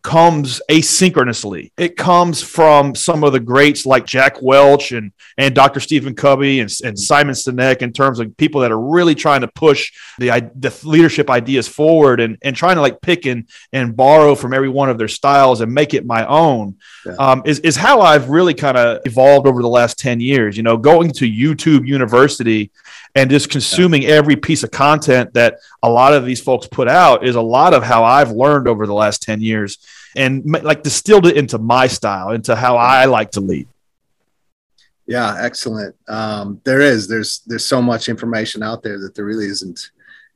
comes 0.03 0.61
asynchronously. 0.69 1.71
It 1.77 1.97
comes 1.97 2.43
from 2.43 2.95
some 2.95 3.23
of 3.23 3.33
the 3.33 3.41
greats 3.41 3.87
like 3.87 4.05
Jack 4.05 4.43
Welch 4.43 4.93
and, 4.93 5.13
and 5.39 5.55
Dr. 5.55 5.79
Stephen 5.79 6.15
Covey 6.15 6.61
and, 6.61 6.73
and 6.85 6.99
Simon 6.99 7.35
Sinek 7.35 7.83
in 7.83 7.93
terms 7.93 8.19
of 8.19 8.37
people 8.37 8.63
that 8.63 8.73
are 8.73 8.81
really 8.81 9.15
trying 9.15 9.43
to 9.43 9.49
push 9.49 9.93
the, 10.19 10.51
the 10.57 10.77
leadership 10.83 11.31
ideas 11.31 11.69
forward 11.69 12.21
and, 12.21 12.37
and 12.43 12.57
trying 12.57 12.75
to 12.77 12.81
like 12.81 13.01
pick 13.01 13.27
and, 13.27 13.49
and 13.73 13.97
borrow 13.97 14.35
from 14.35 14.53
every 14.53 14.69
one 14.69 14.91
of 14.91 14.99
their 14.99 15.09
styles 15.09 15.61
and 15.61 15.73
make 15.73 15.95
it 15.95 16.05
my 16.05 16.27
own 16.27 16.77
yeah. 17.07 17.13
um, 17.15 17.43
is, 17.45 17.61
is 17.61 17.77
how 17.77 18.01
I've 18.01 18.29
really 18.29 18.55
kind 18.55 18.77
of 18.77 19.03
evolved 19.05 19.47
over 19.47 19.63
the 19.63 19.69
last 19.69 19.99
10 20.01 20.21
years. 20.21 20.57
You 20.57 20.65
know, 20.65 20.77
going 20.77 21.13
to 21.13 21.31
YouTube 21.31 21.87
University 21.87 22.73
and 23.15 23.31
just 23.31 23.51
consuming 23.51 24.03
yeah. 24.03 24.11
every 24.11 24.37
piece 24.37 24.63
of 24.63 24.71
content 24.71 25.35
that 25.35 25.59
a 25.83 25.89
lot 25.89 26.15
of 26.15 26.25
these 26.25 26.41
folks 26.41 26.67
put 26.67 26.89
out 26.89 27.27
is 27.27 27.37
a 27.37 27.41
lot 27.41 27.75
of 27.75 27.83
how 27.83 28.05
I've 28.05 28.33
learned 28.33 28.69
over 28.69 28.87
the 28.87 28.95
last 28.95 29.23
10 29.23 29.41
years 29.41 29.79
and 30.17 30.45
like 30.63 30.83
distilled 30.83 31.27
it 31.27 31.37
into 31.37 31.59
my 31.59 31.87
style, 31.87 32.31
into 32.31 32.55
how 32.55 32.77
I 32.77 33.07
like 33.07 33.33
to 33.33 33.41
lead. 33.41 33.69
Yeah, 35.07 35.37
excellent. 35.41 35.97
Um, 36.09 36.61
there 36.65 36.81
is 36.81 37.09
there's 37.09 37.43
there's 37.47 37.67
so 37.67 37.83
much 37.83 38.09
information 38.09 38.63
out 38.63 38.83
there 38.83 38.99
that 39.01 39.15
there 39.15 39.25
really 39.25 39.47
isn't 39.47 39.91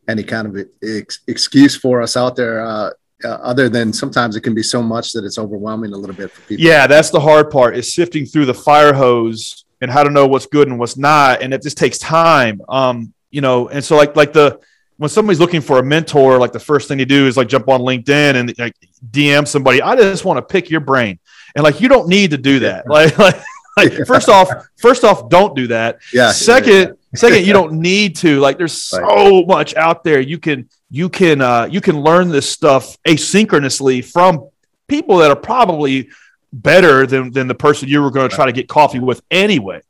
any 0.08 0.22
kind 0.22 0.46
of 0.46 0.66
ex- 0.82 1.20
excuse 1.26 1.76
for 1.76 2.02
us 2.02 2.16
out 2.16 2.36
there. 2.36 2.64
Uh, 2.64 2.90
uh, 3.24 3.28
other 3.28 3.68
than 3.68 3.92
sometimes 3.92 4.36
it 4.36 4.42
can 4.42 4.54
be 4.54 4.62
so 4.62 4.82
much 4.82 5.12
that 5.12 5.24
it's 5.24 5.38
overwhelming 5.38 5.92
a 5.92 5.96
little 5.96 6.14
bit 6.14 6.30
for 6.30 6.42
people. 6.42 6.64
Yeah, 6.64 6.86
that's 6.86 7.08
the 7.08 7.20
hard 7.20 7.50
part 7.50 7.76
is 7.76 7.94
sifting 7.94 8.26
through 8.26 8.44
the 8.44 8.54
fire 8.54 8.92
hose 8.92 9.64
and 9.80 9.90
how 9.90 10.02
to 10.02 10.10
know 10.10 10.26
what's 10.26 10.46
good 10.46 10.68
and 10.68 10.78
what's 10.78 10.98
not, 10.98 11.40
and 11.40 11.54
it 11.54 11.62
just 11.62 11.78
takes 11.78 11.98
time. 11.98 12.60
Um, 12.68 13.14
you 13.30 13.40
know, 13.40 13.68
and 13.68 13.82
so 13.84 13.96
like 13.96 14.16
like 14.16 14.32
the 14.32 14.60
when 14.98 15.10
somebody's 15.10 15.40
looking 15.40 15.60
for 15.60 15.78
a 15.78 15.82
mentor, 15.82 16.38
like 16.38 16.52
the 16.52 16.60
first 16.60 16.88
thing 16.88 16.98
you 16.98 17.04
do 17.04 17.26
is 17.26 17.36
like 17.36 17.48
jump 17.48 17.68
on 17.68 17.80
LinkedIn 17.80 18.34
and 18.34 18.58
like 18.58 18.74
DM 19.10 19.46
somebody. 19.46 19.82
I 19.82 19.94
just 19.96 20.24
want 20.24 20.38
to 20.38 20.42
pick 20.42 20.70
your 20.70 20.80
brain, 20.80 21.18
and 21.54 21.62
like 21.64 21.80
you 21.80 21.88
don't 21.88 22.08
need 22.08 22.30
to 22.30 22.38
do 22.38 22.60
that. 22.60 22.86
Like, 22.88 23.18
like, 23.18 23.40
like 23.76 24.06
first 24.06 24.28
off, 24.28 24.48
first 24.76 25.04
off, 25.04 25.28
don't 25.28 25.54
do 25.54 25.66
that. 25.66 25.98
Yeah. 26.12 26.32
Second, 26.32 26.96
yeah, 27.12 27.18
second, 27.18 27.44
you 27.46 27.52
don't 27.52 27.74
need 27.74 28.16
to. 28.16 28.40
Like, 28.40 28.56
there's 28.56 28.72
so 28.72 29.44
much 29.44 29.74
out 29.76 30.02
there. 30.02 30.20
You 30.20 30.38
can 30.38 30.68
you 30.90 31.08
can 31.08 31.40
uh, 31.40 31.68
you 31.70 31.80
can 31.80 32.00
learn 32.00 32.30
this 32.30 32.48
stuff 32.48 32.96
asynchronously 33.04 34.04
from 34.04 34.48
people 34.88 35.18
that 35.18 35.30
are 35.30 35.36
probably 35.36 36.08
better 36.52 37.06
than 37.06 37.32
than 37.32 37.48
the 37.48 37.54
person 37.54 37.88
you 37.88 38.00
were 38.00 38.10
going 38.10 38.28
to 38.28 38.34
try 38.34 38.46
to 38.46 38.52
get 38.52 38.68
coffee 38.68 39.00
with 39.00 39.20
anyway. 39.30 39.82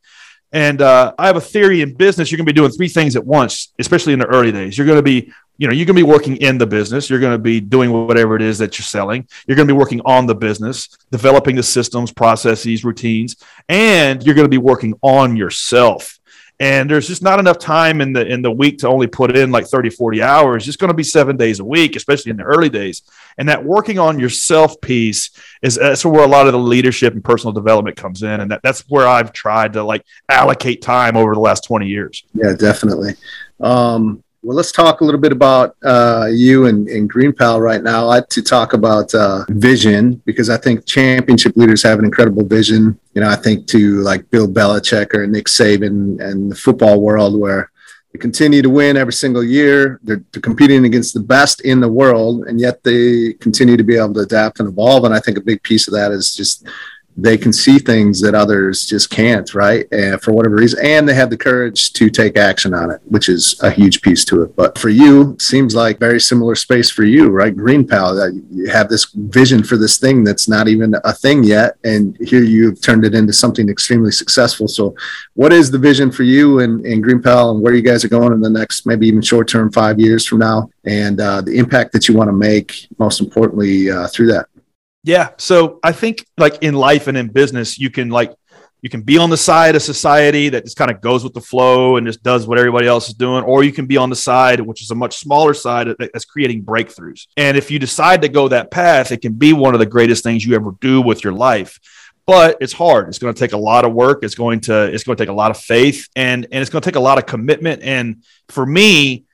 And 0.53 0.81
uh, 0.81 1.13
I 1.19 1.27
have 1.27 1.37
a 1.37 1.41
theory 1.41 1.83
in 1.83 1.95
business. 1.95 2.31
You're 2.31 2.37
going 2.37 2.47
to 2.47 2.53
be 2.53 2.57
doing 2.57 2.71
three 2.71 2.89
things 2.89 3.17
at 3.17 3.25
once, 3.25 3.73
especially 3.79 4.13
in 4.13 4.19
the 4.19 4.27
early 4.27 4.53
days. 4.53 4.79
You're 4.79 4.87
going 4.87 4.99
to 4.99 5.03
be, 5.03 5.33
you 5.59 5.67
know, 5.67 5.73
you're 5.73 5.87
going 5.87 5.97
to 5.97 6.05
be 6.05 6.11
working 6.11 6.37
in 6.37 6.59
the 6.59 6.67
business. 6.67 7.11
You're 7.11 7.21
going 7.21 7.33
to 7.35 7.39
be 7.39 7.61
doing 7.61 7.91
whatever 7.93 8.37
it 8.37 8.43
is 8.43 8.59
that 8.59 8.79
you're 8.79 8.85
selling. 8.85 9.27
You're 9.47 9.57
going 9.57 9.69
to 9.69 9.75
be 9.75 9.79
working 9.79 10.01
on 10.05 10.27
the 10.27 10.35
business, 10.35 10.89
developing 11.11 11.57
the 11.57 11.63
systems, 11.63 12.13
processes, 12.13 12.85
routines, 12.85 13.37
and 13.69 14.23
you're 14.25 14.35
going 14.35 14.47
to 14.47 14.51
be 14.51 14.59
working 14.59 14.95
on 15.03 15.37
yourself 15.37 16.16
and 16.59 16.91
there's 16.91 17.07
just 17.07 17.23
not 17.23 17.39
enough 17.39 17.59
time 17.59 18.01
in 18.01 18.13
the 18.13 18.27
in 18.27 18.41
the 18.41 18.51
week 18.51 18.79
to 18.79 18.89
only 18.89 19.07
put 19.07 19.37
in 19.37 19.51
like 19.51 19.67
30 19.67 19.91
40 19.91 20.23
hours. 20.23 20.67
It's 20.67 20.77
going 20.77 20.91
to 20.91 20.97
be 20.97 21.03
seven 21.03 21.37
days 21.37 21.61
a 21.61 21.65
week 21.65 21.97
especially 21.97 22.31
in 22.31 22.39
the 22.39 22.45
early 22.45 22.69
days. 22.69 23.03
And 23.39 23.49
that 23.49 23.63
working 23.65 23.99
on 23.99 24.19
yourself 24.19 24.81
piece 24.81 25.31
is 25.63 25.77
that's 25.77 26.05
where 26.05 26.25
a 26.25 26.29
lot 26.29 26.47
of 26.47 26.53
the 26.53 26.59
leadership 26.59 27.13
and 27.13 27.23
personal 27.23 27.53
development 27.53 27.97
comes 27.97 28.23
in. 28.23 28.41
And 28.41 28.51
that, 28.51 28.63
that's 28.63 28.81
where 28.89 29.07
i've 29.07 29.33
tried 29.33 29.75
to 29.75 29.83
like 29.83 30.05
allocate 30.29 30.81
time 30.81 31.17
over 31.17 31.35
the 31.35 31.41
last 31.41 31.65
20 31.65 31.87
years. 31.87 32.25
Yeah 32.33 32.55
definitely. 32.55 33.15
Um, 33.61 34.23
well, 34.47 34.57
let's 34.57 34.71
talk 34.71 35.01
a 35.01 35.05
little 35.05 35.21
bit 35.21 35.33
about 35.33 35.77
uh, 35.83 36.29
you 36.31 36.67
and, 36.67 36.87
and 36.87 37.13
GreenPal 37.13 37.61
right 37.61 37.83
now. 37.83 38.03
I 38.03 38.03
like 38.03 38.29
to 38.29 38.43
talk 38.43 38.75
about 38.75 39.13
uh, 39.13 39.45
vision 39.49 40.23
because 40.25 40.49
I 40.49 40.57
think 40.57 40.87
championship 40.87 41.57
leaders 41.57 41.83
have 41.83 41.99
an 41.99 42.05
incredible 42.05 42.45
vision. 42.45 42.97
You 43.15 43.23
know, 43.23 43.29
I 43.29 43.35
think 43.35 43.67
to 43.69 44.03
like 44.03 44.31
Bill 44.31 44.47
Belichick 44.47 45.13
or 45.15 45.27
Nick 45.27 45.47
Saban 45.47 46.21
and 46.21 46.53
the 46.53 46.55
football 46.55 47.01
world 47.01 47.41
where 47.41 47.73
they 48.13 48.21
continue 48.21 48.63
to 48.63 48.71
win 48.71 48.97
every 48.97 49.15
single 49.15 49.43
year. 49.43 49.99
They're, 50.05 50.23
they're 50.31 50.41
competing 50.41 50.85
against 50.85 51.15
the 51.15 51.21
best 51.21 51.63
in 51.63 51.81
the 51.81 51.89
world, 51.89 52.47
and 52.47 52.61
yet 52.61 52.85
they 52.85 53.33
continue 53.41 53.77
to 53.77 53.83
be 53.83 53.97
able 53.97 54.15
to 54.15 54.21
adapt 54.21 54.61
and 54.61 54.69
evolve. 54.69 55.03
And 55.03 55.13
I 55.13 55.19
think 55.19 55.39
a 55.39 55.41
big 55.41 55.61
piece 55.65 55.89
of 55.89 55.95
that 55.95 56.13
is 56.13 56.37
just 56.37 56.69
they 57.17 57.39
can 57.39 57.53
see 57.53 57.79
things 57.79 58.21
that 58.21 58.35
others 58.35 58.87
just 58.87 59.11
can't, 59.11 59.55
right? 59.55 59.87
And 59.93 60.21
for 60.21 60.33
whatever 60.33 60.57
reason, 60.57 60.85
and 60.85 61.09
they 61.09 61.15
have 61.15 61.31
the 61.31 61.37
courage 61.37 61.93
to 61.95 62.11
take 62.11 62.37
action 62.37 62.75
on 62.75 62.91
it, 62.91 63.01
which 63.05 63.29
is 63.29 63.59
a 63.63 63.71
huge 63.71 64.03
piece 64.03 64.25
to 64.27 64.43
it. 64.43 64.57
But 64.57 64.77
for 64.79 64.91
you, 64.91 65.37
seems 65.41 65.75
like 65.75 65.99
very 65.99 66.21
similar 66.21 66.55
space 66.55 66.91
for 66.91 67.05
you, 67.05 67.29
right? 67.29 67.57
Green 67.57 67.87
GreenPal, 67.87 68.43
you 68.51 68.69
have 68.71 68.89
this 68.89 69.07
vision 69.15 69.63
for 69.63 69.77
this 69.77 69.99
thing 69.99 70.25
that's 70.25 70.49
not 70.49 70.69
even 70.69 70.95
a 71.05 71.13
thing 71.13 71.45
yet, 71.45 71.77
and 71.85 72.17
here 72.21 72.43
you've 72.43 72.81
turned 72.81 73.05
it 73.05 73.15
into 73.15 73.33
something 73.33 73.69
extremely 73.69 74.11
successful. 74.11 74.69
So, 74.69 74.95
what 75.35 75.53
is 75.53 75.71
the 75.71 75.79
vision 75.79 76.11
for 76.11 76.23
you 76.23 76.61
and, 76.61 76.85
and 76.85 77.05
GreenPal, 77.05 77.53
and 77.53 77.63
where 77.63 77.75
you 77.75 77.83
guys 77.83 78.05
are 78.05 78.09
going 78.09 78.33
in 78.33 78.41
the 78.41 78.51
next, 78.51 78.87
maybe 78.87 79.07
even 79.07 79.23
short 79.23 79.49
term, 79.49 79.71
five 79.73 80.01
years 80.01 80.27
from 80.27 80.39
now, 80.39 80.71
and 80.85 81.21
uh, 81.21 81.41
the 81.41 81.57
impact 81.57 81.93
that 81.93 82.09
you 82.09 82.15
want 82.15 82.29
to 82.29 82.33
make, 82.33 82.89
most 82.99 83.21
importantly, 83.21 83.91
uh, 83.91 84.07
through 84.09 84.27
that? 84.27 84.49
Yeah. 85.07 85.31
So 85.37 85.79
I 85.85 85.93
think 85.93 86.27
like 86.37 86.65
in 86.65 86.75
life 86.75 87.07
and 87.07 87.17
in 87.17 87.29
business, 87.29 87.79
you 87.79 87.91
can 87.91 88.11
like 88.11 88.35
you 88.83 88.91
can 88.91 89.03
be 89.03 89.19
on 89.19 89.31
the 89.31 89.37
side 89.37 89.77
of 89.77 89.83
society 89.83 90.49
that 90.49 90.65
just 90.65 90.77
kind 90.77 90.91
of 90.91 91.01
goes 91.01 91.23
with 91.23 91.33
the 91.33 91.41
flow 91.41 91.97
and 91.97 92.07
just 92.07 92.25
does 92.25 92.47
what 92.47 92.59
everybody 92.59 92.89
else 92.89 93.09
is 93.09 93.15
doing, 93.15 93.45
or 93.45 93.63
you 93.63 93.73
can 93.73 93.87
be 93.87 93.97
on 93.97 94.11
the 94.11 94.17
side 94.17 94.61
which 94.61 94.83
is 94.83 94.91
a 94.91 94.97
much 94.97 95.17
smaller 95.19 95.55
side 95.55 95.87
that's 95.99 96.25
creating 96.25 96.65
breakthroughs. 96.65 97.29
And 97.37 97.57
if 97.57 97.71
you 97.71 97.79
decide 97.79 98.21
to 98.23 98.29
go 98.29 98.49
that 98.49 98.73
path, 98.73 99.13
it 99.13 99.23
can 99.23 99.35
be 99.35 99.53
one 99.53 99.75
of 99.75 99.81
the 99.81 99.87
greatest 99.87 100.25
things 100.25 100.45
you 100.45 100.57
ever 100.57 100.73
do 100.81 101.01
with 101.01 101.23
your 101.23 101.33
life. 101.33 101.79
But 102.27 102.59
it's 102.61 102.73
hard. 102.73 103.09
It's 103.09 103.21
going 103.21 103.33
to 103.33 103.39
take 103.39 103.53
a 103.53 103.57
lot 103.57 103.85
of 103.85 103.93
work. 103.93 104.25
It's 104.25 104.35
going 104.35 104.59
to 104.63 104.93
it's 104.93 105.05
going 105.05 105.17
to 105.17 105.23
take 105.23 105.31
a 105.31 105.41
lot 105.41 105.53
of 105.53 105.57
faith 105.57 106.09
and 106.17 106.47
and 106.51 106.61
it's 106.61 106.71
going 106.71 106.83
to 106.83 106.91
take 106.91 106.97
a 106.97 107.01
lot 107.01 107.19
of 107.19 107.27
commitment. 107.27 107.83
And 107.83 108.25
for 108.49 108.67
me, 108.67 109.26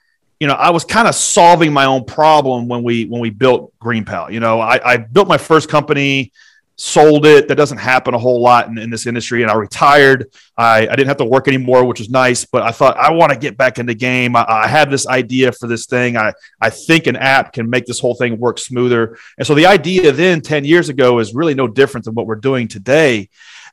you 0.43 0.49
know, 0.49 0.55
I 0.55 0.71
was 0.71 0.85
kind 0.85 1.07
of 1.07 1.15
solving 1.15 1.73
my 1.73 1.85
own 1.85 2.05
problem 2.05 2.67
when 2.67 2.83
we 2.83 3.05
when 3.05 3.21
we 3.21 3.31
built 3.31 3.73
GreenPal. 3.79 4.33
You 4.33 4.41
know, 4.41 4.59
I, 4.59 4.81
I 4.85 4.97
built 4.97 5.29
my 5.29 5.39
first 5.39 5.69
company, 5.69 6.33
sold 6.75 7.27
it. 7.27 7.47
That 7.47 7.55
doesn't 7.55 7.79
happen 7.79 8.13
a 8.13 8.19
whole 8.19 8.43
lot 8.43 8.67
in, 8.67 8.77
in 8.77 8.91
this 8.91 9.07
industry, 9.07 9.43
and 9.43 9.53
I 9.53 9.55
retired. 9.55 10.33
I, 10.57 10.89
I 10.89 10.97
didn't 10.97 11.07
have 11.07 11.19
to 11.19 11.25
work 11.25 11.47
anymore, 11.47 11.85
which 11.85 12.01
was 12.01 12.11
nice. 12.11 12.45
But 12.45 12.63
I 12.63 12.73
thought 12.73 12.97
I 12.97 13.13
want 13.13 13.33
to 13.33 13.39
get 13.39 13.57
back 13.57 13.79
in 13.79 13.87
the 13.87 13.95
game. 13.95 14.35
I, 14.35 14.45
I 14.49 14.67
have 14.67 14.91
this 14.91 15.07
idea 15.07 15.53
for 15.53 15.69
this 15.69 15.87
thing. 15.87 16.17
I 16.17 16.33
I 16.61 16.71
think 16.71 17.07
an 17.07 17.15
app 17.15 17.53
can 17.53 17.71
make 17.71 17.87
this 17.87 18.01
whole 18.01 18.17
thing 18.17 18.37
work 18.41 18.59
smoother. 18.59 19.17
And 19.39 19.47
so 19.47 19.55
the 19.55 19.67
idea 19.67 20.11
then 20.11 20.41
ten 20.41 20.65
years 20.65 20.89
ago 20.89 21.21
is 21.21 21.37
really 21.37 21.55
no 21.55 21.69
different 21.69 22.05
than 22.05 22.15
what 22.15 22.27
we're 22.27 22.35
doing 22.35 22.67
today. 22.67 23.29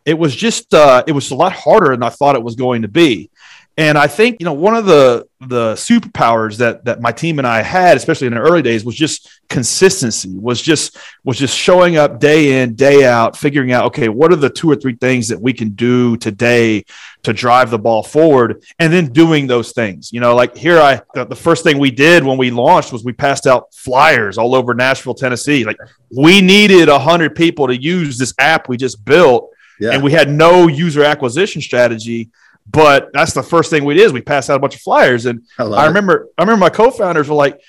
It 0.05 0.19
was 0.19 0.35
just 0.35 0.71
uh, 0.75 1.03
it 1.07 1.13
was 1.13 1.31
a 1.31 1.35
lot 1.35 1.51
harder 1.51 1.89
than 1.89 2.03
I 2.03 2.09
thought 2.09 2.35
it 2.35 2.43
was 2.43 2.55
going 2.55 2.83
to 2.83 2.87
be. 2.87 3.31
And 3.79 3.97
I 3.97 4.07
think 4.07 4.41
you 4.41 4.45
know 4.45 4.51
one 4.51 4.75
of 4.75 4.85
the 4.85 5.25
the 5.39 5.71
superpowers 5.75 6.57
that 6.57 6.83
that 6.83 6.99
my 6.99 7.13
team 7.13 7.39
and 7.39 7.47
I 7.47 7.61
had, 7.61 7.95
especially 7.95 8.27
in 8.27 8.33
the 8.33 8.41
early 8.41 8.61
days, 8.61 8.83
was 8.83 8.93
just 8.93 9.39
consistency. 9.47 10.37
Was 10.37 10.61
just 10.61 10.97
was 11.23 11.37
just 11.37 11.57
showing 11.57 11.95
up 11.95 12.19
day 12.19 12.61
in 12.61 12.75
day 12.75 13.05
out, 13.05 13.37
figuring 13.37 13.71
out 13.71 13.85
okay, 13.85 14.09
what 14.09 14.33
are 14.33 14.35
the 14.35 14.49
two 14.49 14.69
or 14.69 14.75
three 14.75 14.95
things 14.95 15.29
that 15.29 15.39
we 15.39 15.53
can 15.53 15.69
do 15.69 16.17
today 16.17 16.83
to 17.23 17.31
drive 17.31 17.69
the 17.69 17.79
ball 17.79 18.03
forward, 18.03 18.65
and 18.79 18.91
then 18.91 19.13
doing 19.13 19.47
those 19.47 19.71
things. 19.71 20.11
You 20.11 20.19
know, 20.19 20.35
like 20.35 20.57
here, 20.57 20.81
I 20.81 21.01
the 21.13 21.33
first 21.33 21.63
thing 21.63 21.77
we 21.77 21.89
did 21.89 22.25
when 22.25 22.37
we 22.37 22.51
launched 22.51 22.91
was 22.91 23.05
we 23.05 23.13
passed 23.13 23.47
out 23.47 23.73
flyers 23.73 24.37
all 24.37 24.55
over 24.55 24.73
Nashville, 24.73 25.15
Tennessee. 25.15 25.63
Like 25.63 25.77
we 26.13 26.41
needed 26.41 26.89
a 26.89 26.99
hundred 26.99 27.33
people 27.33 27.67
to 27.67 27.81
use 27.81 28.17
this 28.17 28.33
app 28.39 28.67
we 28.67 28.75
just 28.75 29.05
built, 29.05 29.51
yeah. 29.79 29.91
and 29.91 30.03
we 30.03 30.11
had 30.11 30.29
no 30.29 30.67
user 30.67 31.05
acquisition 31.05 31.61
strategy 31.61 32.29
but 32.71 33.11
that's 33.13 33.33
the 33.33 33.43
first 33.43 33.69
thing 33.69 33.85
we 33.85 33.95
did 33.95 34.05
is 34.05 34.13
we 34.13 34.21
passed 34.21 34.49
out 34.49 34.57
a 34.57 34.59
bunch 34.59 34.75
of 34.75 34.81
flyers. 34.81 35.25
And 35.25 35.43
I, 35.57 35.63
I 35.63 35.87
remember 35.87 36.13
it. 36.13 36.33
I 36.37 36.43
remember 36.43 36.59
my 36.59 36.69
co-founders 36.69 37.27
were 37.27 37.35
like, 37.35 37.59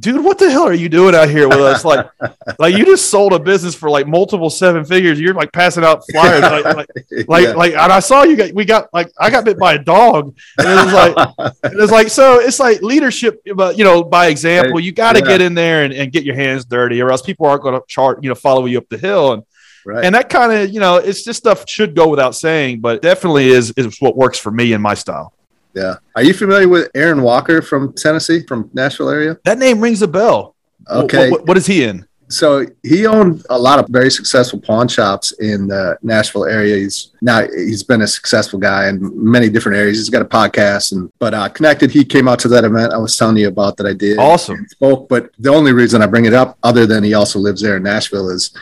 dude, 0.00 0.24
what 0.24 0.38
the 0.38 0.50
hell 0.50 0.64
are 0.64 0.72
you 0.72 0.88
doing 0.88 1.14
out 1.14 1.28
here 1.28 1.48
with 1.48 1.60
us? 1.60 1.84
Like, 1.84 2.08
like 2.58 2.76
you 2.76 2.84
just 2.84 3.08
sold 3.08 3.32
a 3.34 3.38
business 3.38 3.74
for 3.74 3.88
like 3.88 4.08
multiple 4.08 4.50
seven 4.50 4.84
figures. 4.84 5.20
You're 5.20 5.34
like 5.34 5.52
passing 5.52 5.84
out 5.84 6.02
flyers, 6.10 6.42
like, 6.42 6.64
like, 6.64 6.88
like, 7.28 7.44
yeah. 7.44 7.52
like, 7.52 7.72
and 7.74 7.92
I 7.92 8.00
saw 8.00 8.24
you 8.24 8.36
got, 8.36 8.52
we 8.52 8.64
got 8.64 8.92
like, 8.92 9.12
I 9.20 9.30
got 9.30 9.44
bit 9.44 9.58
by 9.58 9.74
a 9.74 9.78
dog. 9.78 10.36
And 10.58 10.68
it 10.68 10.84
was 10.84 10.92
like, 10.92 11.52
it 11.64 11.76
was 11.76 11.90
like, 11.92 12.08
so 12.08 12.40
it's 12.40 12.58
like 12.58 12.82
leadership, 12.82 13.42
but 13.54 13.78
you 13.78 13.84
know, 13.84 14.02
by 14.02 14.26
example, 14.26 14.80
you 14.80 14.90
got 14.90 15.12
to 15.12 15.20
yeah. 15.20 15.26
get 15.26 15.40
in 15.40 15.54
there 15.54 15.84
and, 15.84 15.92
and 15.92 16.10
get 16.10 16.24
your 16.24 16.34
hands 16.34 16.64
dirty 16.64 17.00
or 17.00 17.12
else 17.12 17.22
people 17.22 17.46
aren't 17.46 17.62
going 17.62 17.74
to 17.74 17.82
chart, 17.86 18.24
you 18.24 18.28
know, 18.28 18.34
follow 18.34 18.64
you 18.64 18.78
up 18.78 18.88
the 18.88 18.98
hill. 18.98 19.34
And, 19.34 19.44
Right. 19.84 20.04
And 20.04 20.14
that 20.14 20.28
kind 20.28 20.52
of, 20.52 20.70
you 20.70 20.80
know, 20.80 20.96
it's 20.96 21.24
just 21.24 21.38
stuff 21.38 21.68
should 21.68 21.94
go 21.94 22.08
without 22.08 22.34
saying, 22.34 22.80
but 22.80 23.02
definitely 23.02 23.48
is 23.48 23.72
is 23.76 24.00
what 24.00 24.16
works 24.16 24.38
for 24.38 24.50
me 24.50 24.72
and 24.72 24.82
my 24.82 24.94
style. 24.94 25.34
Yeah. 25.74 25.96
Are 26.14 26.22
you 26.22 26.34
familiar 26.34 26.68
with 26.68 26.90
Aaron 26.94 27.22
Walker 27.22 27.62
from 27.62 27.92
Tennessee, 27.94 28.44
from 28.46 28.70
Nashville 28.74 29.08
area? 29.08 29.38
That 29.44 29.58
name 29.58 29.80
rings 29.80 30.02
a 30.02 30.08
bell. 30.08 30.54
Okay. 30.90 31.30
what, 31.30 31.40
what, 31.40 31.48
what 31.48 31.56
is 31.56 31.66
he 31.66 31.84
in? 31.84 32.06
So 32.32 32.66
he 32.82 33.06
owned 33.06 33.44
a 33.50 33.58
lot 33.58 33.78
of 33.78 33.88
very 33.90 34.10
successful 34.10 34.58
pawn 34.58 34.88
shops 34.88 35.32
in 35.32 35.68
the 35.68 35.98
Nashville 36.02 36.46
area. 36.46 36.76
He's 36.76 37.10
now 37.20 37.46
he's 37.46 37.82
been 37.82 38.00
a 38.00 38.06
successful 38.06 38.58
guy 38.58 38.88
in 38.88 39.10
many 39.14 39.50
different 39.50 39.76
areas. 39.76 39.98
He's 39.98 40.08
got 40.08 40.22
a 40.22 40.24
podcast 40.24 40.92
and 40.92 41.12
but 41.18 41.34
uh, 41.34 41.50
connected. 41.50 41.90
He 41.90 42.04
came 42.04 42.28
out 42.28 42.38
to 42.40 42.48
that 42.48 42.64
event 42.64 42.94
I 42.94 42.98
was 42.98 43.16
telling 43.16 43.36
you 43.36 43.48
about 43.48 43.76
that 43.76 43.86
I 43.86 43.92
did. 43.92 44.18
Awesome. 44.18 44.66
Spoke, 44.68 45.10
but 45.10 45.30
the 45.38 45.50
only 45.50 45.72
reason 45.72 46.00
I 46.00 46.06
bring 46.06 46.24
it 46.24 46.32
up, 46.32 46.56
other 46.62 46.86
than 46.86 47.04
he 47.04 47.12
also 47.12 47.38
lives 47.38 47.60
there 47.60 47.76
in 47.76 47.82
Nashville, 47.82 48.30
is 48.30 48.56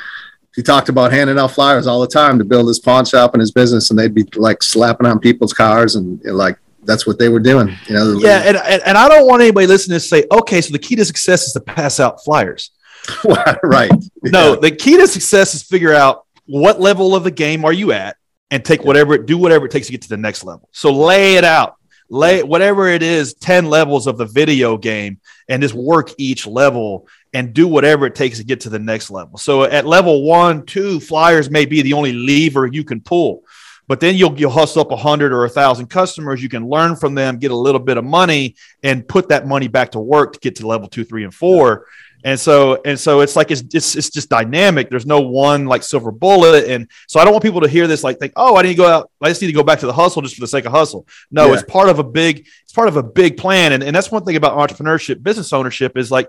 he 0.54 0.62
talked 0.62 0.88
about 0.88 1.12
handing 1.12 1.38
out 1.38 1.52
flyers 1.52 1.86
all 1.86 2.00
the 2.00 2.08
time 2.08 2.38
to 2.38 2.44
build 2.44 2.66
his 2.66 2.78
pawn 2.78 3.04
shop 3.04 3.34
and 3.34 3.40
his 3.40 3.52
business, 3.52 3.90
and 3.90 3.98
they'd 3.98 4.14
be 4.14 4.24
like 4.34 4.62
slapping 4.62 5.06
on 5.06 5.18
people's 5.18 5.52
cars 5.52 5.96
and, 5.96 6.20
like 6.24 6.58
that's 6.82 7.06
what 7.06 7.18
they 7.18 7.28
were 7.28 7.40
doing. 7.40 7.76
You 7.86 7.94
know, 7.94 8.18
yeah, 8.18 8.42
and, 8.44 8.56
and, 8.56 8.82
and 8.84 8.98
I 8.98 9.08
don't 9.08 9.26
want 9.26 9.42
anybody 9.42 9.66
listening 9.66 9.96
to 9.96 10.00
say, 10.00 10.24
okay, 10.32 10.60
so 10.60 10.72
the 10.72 10.78
key 10.78 10.96
to 10.96 11.04
success 11.04 11.46
is 11.46 11.52
to 11.52 11.60
pass 11.60 12.00
out 12.00 12.24
flyers. 12.24 12.70
right. 13.62 13.90
No, 14.22 14.54
the 14.54 14.70
key 14.70 14.98
to 14.98 15.06
success 15.06 15.54
is 15.54 15.62
figure 15.62 15.94
out 15.94 16.26
what 16.44 16.78
level 16.78 17.14
of 17.14 17.24
the 17.24 17.30
game 17.30 17.64
are 17.64 17.72
you 17.72 17.92
at 17.92 18.16
and 18.50 18.62
take 18.62 18.84
whatever 18.84 19.16
do 19.16 19.38
whatever 19.38 19.64
it 19.64 19.70
takes 19.70 19.86
to 19.86 19.92
get 19.92 20.02
to 20.02 20.08
the 20.08 20.16
next 20.18 20.44
level. 20.44 20.68
So 20.72 20.92
lay 20.92 21.36
it 21.36 21.44
out. 21.44 21.76
Lay 22.10 22.42
whatever 22.42 22.88
it 22.88 23.02
is, 23.02 23.34
10 23.34 23.66
levels 23.66 24.06
of 24.06 24.18
the 24.18 24.26
video 24.26 24.76
game 24.76 25.20
and 25.48 25.62
just 25.62 25.74
work 25.74 26.10
each 26.18 26.46
level 26.46 27.06
and 27.32 27.54
do 27.54 27.68
whatever 27.68 28.06
it 28.06 28.14
takes 28.14 28.38
to 28.38 28.44
get 28.44 28.60
to 28.60 28.70
the 28.70 28.78
next 28.78 29.10
level. 29.10 29.38
So 29.38 29.64
at 29.64 29.86
level 29.86 30.24
one, 30.24 30.66
two, 30.66 31.00
flyers 31.00 31.50
may 31.50 31.64
be 31.64 31.82
the 31.82 31.92
only 31.92 32.12
lever 32.12 32.66
you 32.66 32.84
can 32.84 33.00
pull. 33.00 33.44
But 33.86 33.98
then 33.98 34.14
you'll 34.14 34.38
you'll 34.38 34.52
hustle 34.52 34.82
up 34.82 34.92
a 34.92 34.96
hundred 34.96 35.32
or 35.32 35.44
a 35.44 35.48
thousand 35.48 35.86
customers. 35.86 36.40
You 36.40 36.48
can 36.48 36.68
learn 36.68 36.94
from 36.94 37.16
them, 37.16 37.38
get 37.38 37.50
a 37.50 37.56
little 37.56 37.80
bit 37.80 37.96
of 37.96 38.04
money, 38.04 38.54
and 38.84 39.06
put 39.06 39.30
that 39.30 39.48
money 39.48 39.66
back 39.66 39.90
to 39.92 40.00
work 40.00 40.34
to 40.34 40.38
get 40.38 40.56
to 40.56 40.66
level 40.66 40.86
two, 40.86 41.04
three, 41.04 41.24
and 41.24 41.34
four. 41.34 41.86
And 42.22 42.38
so 42.38 42.80
and 42.84 43.00
so 43.00 43.20
it's 43.20 43.34
like 43.34 43.50
it's, 43.50 43.62
it's 43.72 43.96
it's 43.96 44.10
just 44.10 44.28
dynamic. 44.28 44.90
There's 44.90 45.06
no 45.06 45.20
one 45.20 45.66
like 45.66 45.82
silver 45.82 46.12
bullet. 46.12 46.68
And 46.68 46.88
so 47.08 47.18
I 47.18 47.24
don't 47.24 47.32
want 47.32 47.42
people 47.42 47.62
to 47.62 47.68
hear 47.68 47.86
this 47.86 48.04
like 48.04 48.18
think, 48.18 48.32
oh, 48.36 48.56
I 48.56 48.62
need 48.62 48.68
to 48.68 48.74
go 48.74 48.86
out. 48.86 49.10
I 49.20 49.28
just 49.28 49.40
need 49.40 49.48
to 49.48 49.54
go 49.54 49.64
back 49.64 49.80
to 49.80 49.86
the 49.86 49.92
hustle 49.92 50.22
just 50.22 50.36
for 50.36 50.42
the 50.42 50.46
sake 50.46 50.66
of 50.66 50.72
hustle. 50.72 51.06
No, 51.30 51.46
yeah. 51.46 51.54
it's 51.54 51.62
part 51.64 51.88
of 51.88 51.98
a 51.98 52.04
big, 52.04 52.46
it's 52.62 52.72
part 52.72 52.88
of 52.88 52.96
a 52.96 53.02
big 53.02 53.38
plan. 53.38 53.72
And, 53.72 53.82
and 53.82 53.96
that's 53.96 54.12
one 54.12 54.24
thing 54.24 54.36
about 54.36 54.56
entrepreneurship, 54.56 55.22
business 55.22 55.52
ownership 55.52 55.96
is 55.96 56.10
like 56.10 56.28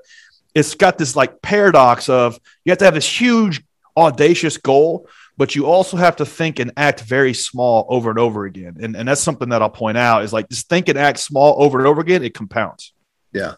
it's 0.53 0.75
got 0.75 0.97
this 0.97 1.15
like 1.15 1.41
paradox 1.41 2.09
of 2.09 2.39
you 2.65 2.71
have 2.71 2.79
to 2.79 2.85
have 2.85 2.93
this 2.93 3.21
huge 3.21 3.63
audacious 3.95 4.57
goal, 4.57 5.07
but 5.37 5.55
you 5.55 5.65
also 5.65 5.97
have 5.97 6.15
to 6.17 6.25
think 6.25 6.59
and 6.59 6.71
act 6.77 7.01
very 7.01 7.33
small 7.33 7.85
over 7.89 8.09
and 8.09 8.19
over 8.19 8.45
again. 8.45 8.77
And, 8.81 8.95
and 8.95 9.07
that's 9.07 9.21
something 9.21 9.49
that 9.49 9.61
I'll 9.61 9.69
point 9.69 9.97
out 9.97 10.23
is 10.23 10.33
like 10.33 10.49
just 10.49 10.69
think 10.69 10.89
and 10.89 10.97
act 10.97 11.19
small 11.19 11.61
over 11.61 11.77
and 11.77 11.87
over 11.87 12.01
again, 12.01 12.23
it 12.23 12.33
compounds. 12.33 12.93
Yeah. 13.33 13.53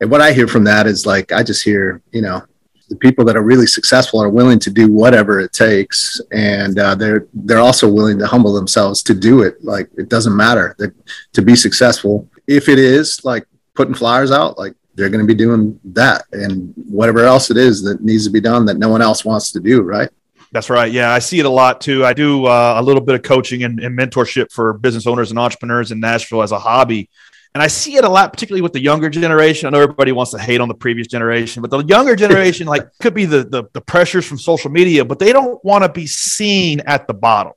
And 0.00 0.10
what 0.10 0.20
I 0.20 0.32
hear 0.32 0.48
from 0.48 0.64
that 0.64 0.86
is 0.86 1.06
like, 1.06 1.32
I 1.32 1.42
just 1.42 1.64
hear, 1.64 2.02
you 2.12 2.22
know, 2.22 2.42
the 2.88 2.96
people 2.96 3.24
that 3.24 3.36
are 3.36 3.42
really 3.42 3.66
successful 3.66 4.22
are 4.22 4.28
willing 4.28 4.58
to 4.60 4.70
do 4.70 4.92
whatever 4.92 5.40
it 5.40 5.52
takes, 5.52 6.20
and 6.32 6.78
uh, 6.78 6.94
they're 6.94 7.26
they're 7.32 7.58
also 7.58 7.90
willing 7.90 8.18
to 8.18 8.26
humble 8.26 8.52
themselves 8.52 9.02
to 9.04 9.14
do 9.14 9.42
it. 9.42 9.62
Like 9.64 9.88
it 9.96 10.08
doesn't 10.08 10.36
matter 10.36 10.74
that 10.78 10.94
to 11.32 11.42
be 11.42 11.56
successful. 11.56 12.28
If 12.46 12.68
it 12.68 12.78
is 12.78 13.24
like 13.24 13.46
putting 13.74 13.94
flyers 13.94 14.30
out, 14.30 14.58
like 14.58 14.74
they're 14.94 15.08
going 15.08 15.26
to 15.26 15.26
be 15.26 15.36
doing 15.36 15.78
that, 15.84 16.24
and 16.32 16.72
whatever 16.88 17.20
else 17.20 17.50
it 17.50 17.56
is 17.56 17.82
that 17.82 18.02
needs 18.02 18.24
to 18.26 18.30
be 18.30 18.40
done 18.40 18.64
that 18.66 18.78
no 18.78 18.88
one 18.88 19.02
else 19.02 19.24
wants 19.24 19.52
to 19.52 19.60
do. 19.60 19.82
Right. 19.82 20.08
That's 20.52 20.70
right. 20.70 20.90
Yeah, 20.90 21.10
I 21.10 21.18
see 21.18 21.40
it 21.40 21.46
a 21.46 21.50
lot 21.50 21.80
too. 21.80 22.04
I 22.04 22.12
do 22.12 22.46
uh, 22.46 22.74
a 22.76 22.82
little 22.82 23.02
bit 23.02 23.16
of 23.16 23.22
coaching 23.22 23.64
and, 23.64 23.80
and, 23.80 23.98
mentorship 23.98 24.52
for 24.52 24.72
business 24.74 25.04
owners 25.04 25.30
and 25.30 25.38
entrepreneurs 25.38 25.90
in 25.90 25.98
Nashville 25.98 26.42
as 26.42 26.52
a 26.52 26.60
hobby. 26.60 27.10
And 27.54 27.62
I 27.62 27.66
see 27.66 27.96
it 27.96 28.04
a 28.04 28.08
lot, 28.08 28.32
particularly 28.32 28.62
with 28.62 28.72
the 28.72 28.80
younger 28.80 29.10
generation. 29.10 29.66
I 29.66 29.70
know 29.70 29.80
everybody 29.80 30.12
wants 30.12 30.30
to 30.30 30.38
hate 30.38 30.60
on 30.60 30.68
the 30.68 30.74
previous 30.74 31.08
generation, 31.08 31.60
but 31.60 31.72
the 31.72 31.84
younger 31.84 32.14
generation, 32.14 32.68
like, 32.68 32.86
could 33.00 33.14
be 33.14 33.24
the, 33.24 33.42
the, 33.42 33.64
the 33.72 33.80
pressures 33.80 34.24
from 34.26 34.38
social 34.38 34.70
media, 34.70 35.04
but 35.04 35.18
they 35.18 35.32
don't 35.32 35.64
want 35.64 35.82
to 35.82 35.88
be 35.88 36.06
seen 36.06 36.80
at 36.86 37.08
the 37.08 37.14
bottom. 37.14 37.54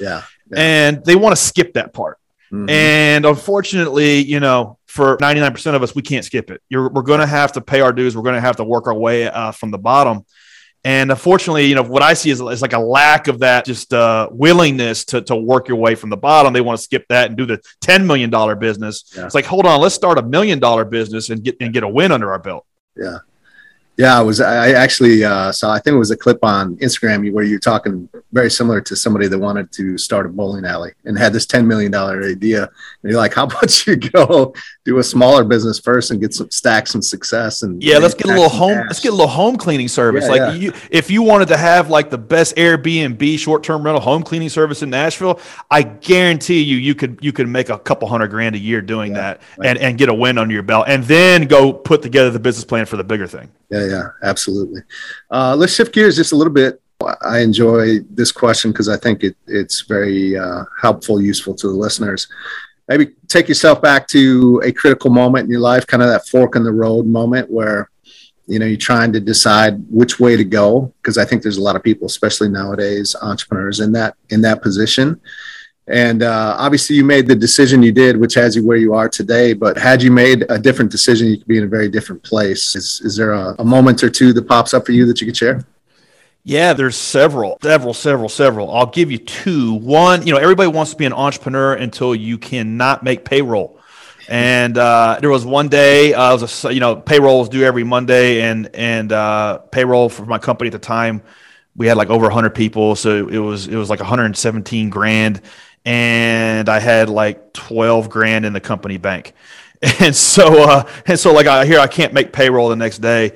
Yeah. 0.00 0.22
yeah. 0.50 0.58
And 0.58 1.04
they 1.04 1.14
want 1.14 1.36
to 1.36 1.40
skip 1.40 1.74
that 1.74 1.92
part. 1.92 2.18
Mm-hmm. 2.52 2.68
And 2.68 3.26
unfortunately, 3.26 4.18
you 4.18 4.40
know, 4.40 4.78
for 4.90 5.16
99% 5.18 5.74
of 5.76 5.84
us, 5.84 5.94
we 5.94 6.02
can't 6.02 6.24
skip 6.24 6.50
it. 6.50 6.60
You're, 6.68 6.88
we're 6.88 7.02
going 7.02 7.20
to 7.20 7.26
have 7.26 7.52
to 7.52 7.60
pay 7.60 7.80
our 7.80 7.92
dues. 7.92 8.16
We're 8.16 8.24
going 8.24 8.34
to 8.34 8.40
have 8.40 8.56
to 8.56 8.64
work 8.64 8.88
our 8.88 8.94
way 8.94 9.28
uh, 9.28 9.52
from 9.52 9.70
the 9.70 9.78
bottom. 9.78 10.26
And 10.82 11.12
unfortunately, 11.12 11.66
you 11.66 11.76
know, 11.76 11.82
what 11.82 12.02
I 12.02 12.14
see 12.14 12.30
is, 12.30 12.40
is 12.40 12.60
like 12.60 12.72
a 12.72 12.78
lack 12.78 13.28
of 13.28 13.38
that 13.38 13.66
just 13.66 13.94
uh, 13.94 14.28
willingness 14.32 15.04
to, 15.06 15.20
to 15.22 15.36
work 15.36 15.68
your 15.68 15.76
way 15.76 15.94
from 15.94 16.10
the 16.10 16.16
bottom. 16.16 16.52
They 16.52 16.60
want 16.60 16.78
to 16.78 16.82
skip 16.82 17.06
that 17.08 17.28
and 17.28 17.36
do 17.36 17.46
the 17.46 17.58
$10 17.82 18.04
million 18.04 18.30
business. 18.58 19.12
Yeah. 19.16 19.26
It's 19.26 19.34
like, 19.34 19.44
hold 19.44 19.64
on, 19.64 19.80
let's 19.80 19.94
start 19.94 20.18
a 20.18 20.22
million 20.22 20.58
dollar 20.58 20.84
business 20.84 21.30
and 21.30 21.44
get, 21.44 21.56
and 21.60 21.72
get 21.72 21.84
a 21.84 21.88
win 21.88 22.10
under 22.10 22.32
our 22.32 22.40
belt. 22.40 22.66
Yeah. 22.96 23.18
Yeah, 24.00 24.18
I 24.18 24.22
was. 24.22 24.40
I 24.40 24.70
actually 24.70 25.24
uh, 25.24 25.52
saw. 25.52 25.72
I 25.72 25.78
think 25.78 25.94
it 25.94 25.98
was 25.98 26.10
a 26.10 26.16
clip 26.16 26.42
on 26.42 26.76
Instagram 26.76 27.30
where 27.34 27.44
you're 27.44 27.58
talking 27.58 28.08
very 28.32 28.50
similar 28.50 28.80
to 28.80 28.96
somebody 28.96 29.28
that 29.28 29.38
wanted 29.38 29.70
to 29.72 29.98
start 29.98 30.24
a 30.24 30.30
bowling 30.30 30.64
alley 30.64 30.92
and 31.04 31.18
had 31.18 31.34
this 31.34 31.44
ten 31.44 31.68
million 31.68 31.92
dollar 31.92 32.22
idea. 32.22 32.62
And 32.62 33.10
you're 33.10 33.20
like, 33.20 33.34
how 33.34 33.44
about 33.44 33.86
you 33.86 33.96
go 33.96 34.54
do 34.92 34.98
a 34.98 35.04
smaller 35.04 35.44
business 35.44 35.78
first 35.78 36.10
and 36.10 36.20
get 36.20 36.34
some 36.34 36.50
stacks 36.50 36.92
some 36.92 37.02
success? 37.02 37.62
And 37.62 37.82
yeah, 37.82 37.98
let's 37.98 38.14
get 38.14 38.26
a 38.26 38.28
little 38.28 38.48
home. 38.48 38.74
Cash. 38.74 38.86
Let's 38.88 39.00
get 39.00 39.08
a 39.08 39.16
little 39.16 39.26
home 39.28 39.56
cleaning 39.56 39.88
service. 39.88 40.24
Yeah, 40.24 40.30
like 40.30 40.40
yeah. 40.40 40.52
you, 40.52 40.72
if 40.90 41.10
you 41.10 41.22
wanted 41.22 41.48
to 41.48 41.56
have 41.56 41.90
like 41.90 42.10
the 42.10 42.18
best 42.18 42.56
Airbnb 42.56 43.38
short 43.38 43.62
term 43.62 43.82
rental 43.82 44.00
home 44.00 44.22
cleaning 44.22 44.48
service 44.48 44.82
in 44.82 44.90
Nashville, 44.90 45.40
I 45.70 45.82
guarantee 45.82 46.62
you, 46.62 46.76
you 46.76 46.94
could 46.94 47.18
you 47.22 47.32
could 47.32 47.48
make 47.48 47.68
a 47.68 47.78
couple 47.78 48.08
hundred 48.08 48.28
grand 48.28 48.54
a 48.54 48.58
year 48.58 48.80
doing 48.80 49.12
yeah, 49.12 49.20
that 49.20 49.42
right. 49.56 49.68
and 49.68 49.78
and 49.78 49.98
get 49.98 50.08
a 50.08 50.14
win 50.14 50.38
under 50.38 50.54
your 50.54 50.62
belt, 50.62 50.86
and 50.88 51.04
then 51.04 51.46
go 51.46 51.72
put 51.72 52.02
together 52.02 52.30
the 52.30 52.40
business 52.40 52.64
plan 52.64 52.86
for 52.86 52.96
the 52.96 53.04
bigger 53.04 53.26
thing 53.26 53.50
yeah, 53.70 53.86
yeah, 53.86 54.08
absolutely. 54.22 54.82
Uh, 55.30 55.54
let's 55.56 55.74
shift 55.74 55.94
gears 55.94 56.16
just 56.16 56.32
a 56.32 56.36
little 56.36 56.52
bit. 56.52 56.82
I 57.22 57.38
enjoy 57.38 58.00
this 58.10 58.30
question 58.30 58.72
because 58.72 58.88
I 58.88 58.96
think 58.96 59.22
it, 59.22 59.36
it's 59.46 59.82
very 59.82 60.36
uh, 60.36 60.64
helpful, 60.82 61.20
useful 61.20 61.54
to 61.54 61.68
the 61.68 61.72
listeners. 61.72 62.28
Maybe 62.90 63.12
take 63.28 63.48
yourself 63.48 63.80
back 63.80 64.06
to 64.08 64.60
a 64.62 64.72
critical 64.72 65.10
moment 65.10 65.44
in 65.44 65.50
your 65.50 65.60
life, 65.60 65.86
kind 65.86 66.02
of 66.02 66.10
that 66.10 66.28
fork 66.28 66.56
in 66.56 66.64
the 66.64 66.72
road 66.72 67.06
moment 67.06 67.50
where 67.50 67.88
you 68.46 68.58
know 68.58 68.66
you're 68.66 68.76
trying 68.76 69.12
to 69.14 69.20
decide 69.20 69.82
which 69.88 70.20
way 70.20 70.36
to 70.36 70.44
go. 70.44 70.92
Because 71.00 71.16
I 71.16 71.24
think 71.24 71.42
there's 71.42 71.56
a 71.56 71.62
lot 71.62 71.76
of 71.76 71.82
people, 71.82 72.06
especially 72.06 72.50
nowadays, 72.50 73.16
entrepreneurs 73.22 73.80
in 73.80 73.92
that 73.92 74.16
in 74.28 74.42
that 74.42 74.60
position 74.60 75.20
and 75.90 76.22
uh, 76.22 76.54
obviously, 76.56 76.94
you 76.94 77.04
made 77.04 77.26
the 77.26 77.34
decision 77.34 77.82
you 77.82 77.90
did, 77.90 78.16
which 78.16 78.34
has 78.34 78.54
you 78.54 78.64
where 78.64 78.76
you 78.76 78.94
are 78.94 79.08
today. 79.08 79.54
But 79.54 79.76
had 79.76 80.00
you 80.00 80.12
made 80.12 80.46
a 80.48 80.56
different 80.56 80.92
decision, 80.92 81.26
you 81.26 81.38
could 81.38 81.48
be 81.48 81.58
in 81.58 81.64
a 81.64 81.68
very 81.68 81.88
different 81.88 82.22
place. 82.22 82.76
Is, 82.76 83.00
is 83.04 83.16
there 83.16 83.32
a, 83.32 83.56
a 83.58 83.64
moment 83.64 84.04
or 84.04 84.08
two 84.08 84.32
that 84.34 84.46
pops 84.46 84.72
up 84.72 84.86
for 84.86 84.92
you 84.92 85.04
that 85.06 85.20
you 85.20 85.26
could 85.26 85.36
share? 85.36 85.64
Yeah, 86.42 86.72
there's 86.72 86.96
several, 86.96 87.58
several, 87.62 87.92
several, 87.92 88.28
several. 88.28 88.74
I'll 88.74 88.86
give 88.86 89.10
you 89.10 89.18
two. 89.18 89.74
One, 89.74 90.26
you 90.26 90.32
know, 90.32 90.38
everybody 90.38 90.68
wants 90.68 90.92
to 90.92 90.96
be 90.96 91.04
an 91.04 91.12
entrepreneur 91.12 91.74
until 91.74 92.14
you 92.14 92.38
cannot 92.38 93.02
make 93.02 93.24
payroll. 93.24 93.78
And 94.28 94.78
uh, 94.78 95.18
there 95.20 95.28
was 95.28 95.44
one 95.44 95.68
day, 95.68 96.14
uh, 96.14 96.32
was 96.32 96.64
a, 96.64 96.72
you 96.72 96.80
know, 96.80 96.96
payroll 96.96 97.40
was 97.40 97.48
due 97.48 97.64
every 97.64 97.84
Monday, 97.84 98.42
and 98.42 98.70
and 98.74 99.12
uh, 99.12 99.58
payroll 99.58 100.08
for 100.08 100.24
my 100.24 100.38
company 100.38 100.68
at 100.68 100.72
the 100.72 100.78
time, 100.78 101.22
we 101.76 101.86
had 101.86 101.96
like 101.96 102.10
over 102.10 102.24
100 102.24 102.50
people, 102.50 102.94
so 102.96 103.28
it 103.28 103.38
was 103.38 103.66
it 103.66 103.76
was 103.76 103.90
like 103.90 104.00
117 104.00 104.88
grand 104.88 105.42
and 105.84 106.68
I 106.68 106.78
had 106.78 107.08
like 107.08 107.52
12 107.52 108.10
grand 108.10 108.44
in 108.44 108.52
the 108.52 108.60
company 108.60 108.96
bank. 108.96 109.32
And 109.98 110.14
so, 110.14 110.62
uh, 110.62 110.86
and 111.06 111.18
so 111.18 111.32
like 111.32 111.46
I 111.46 111.64
here, 111.64 111.80
I 111.80 111.86
can't 111.86 112.12
make 112.12 112.34
payroll 112.34 112.68
the 112.68 112.76
next 112.76 112.98
day. 112.98 113.32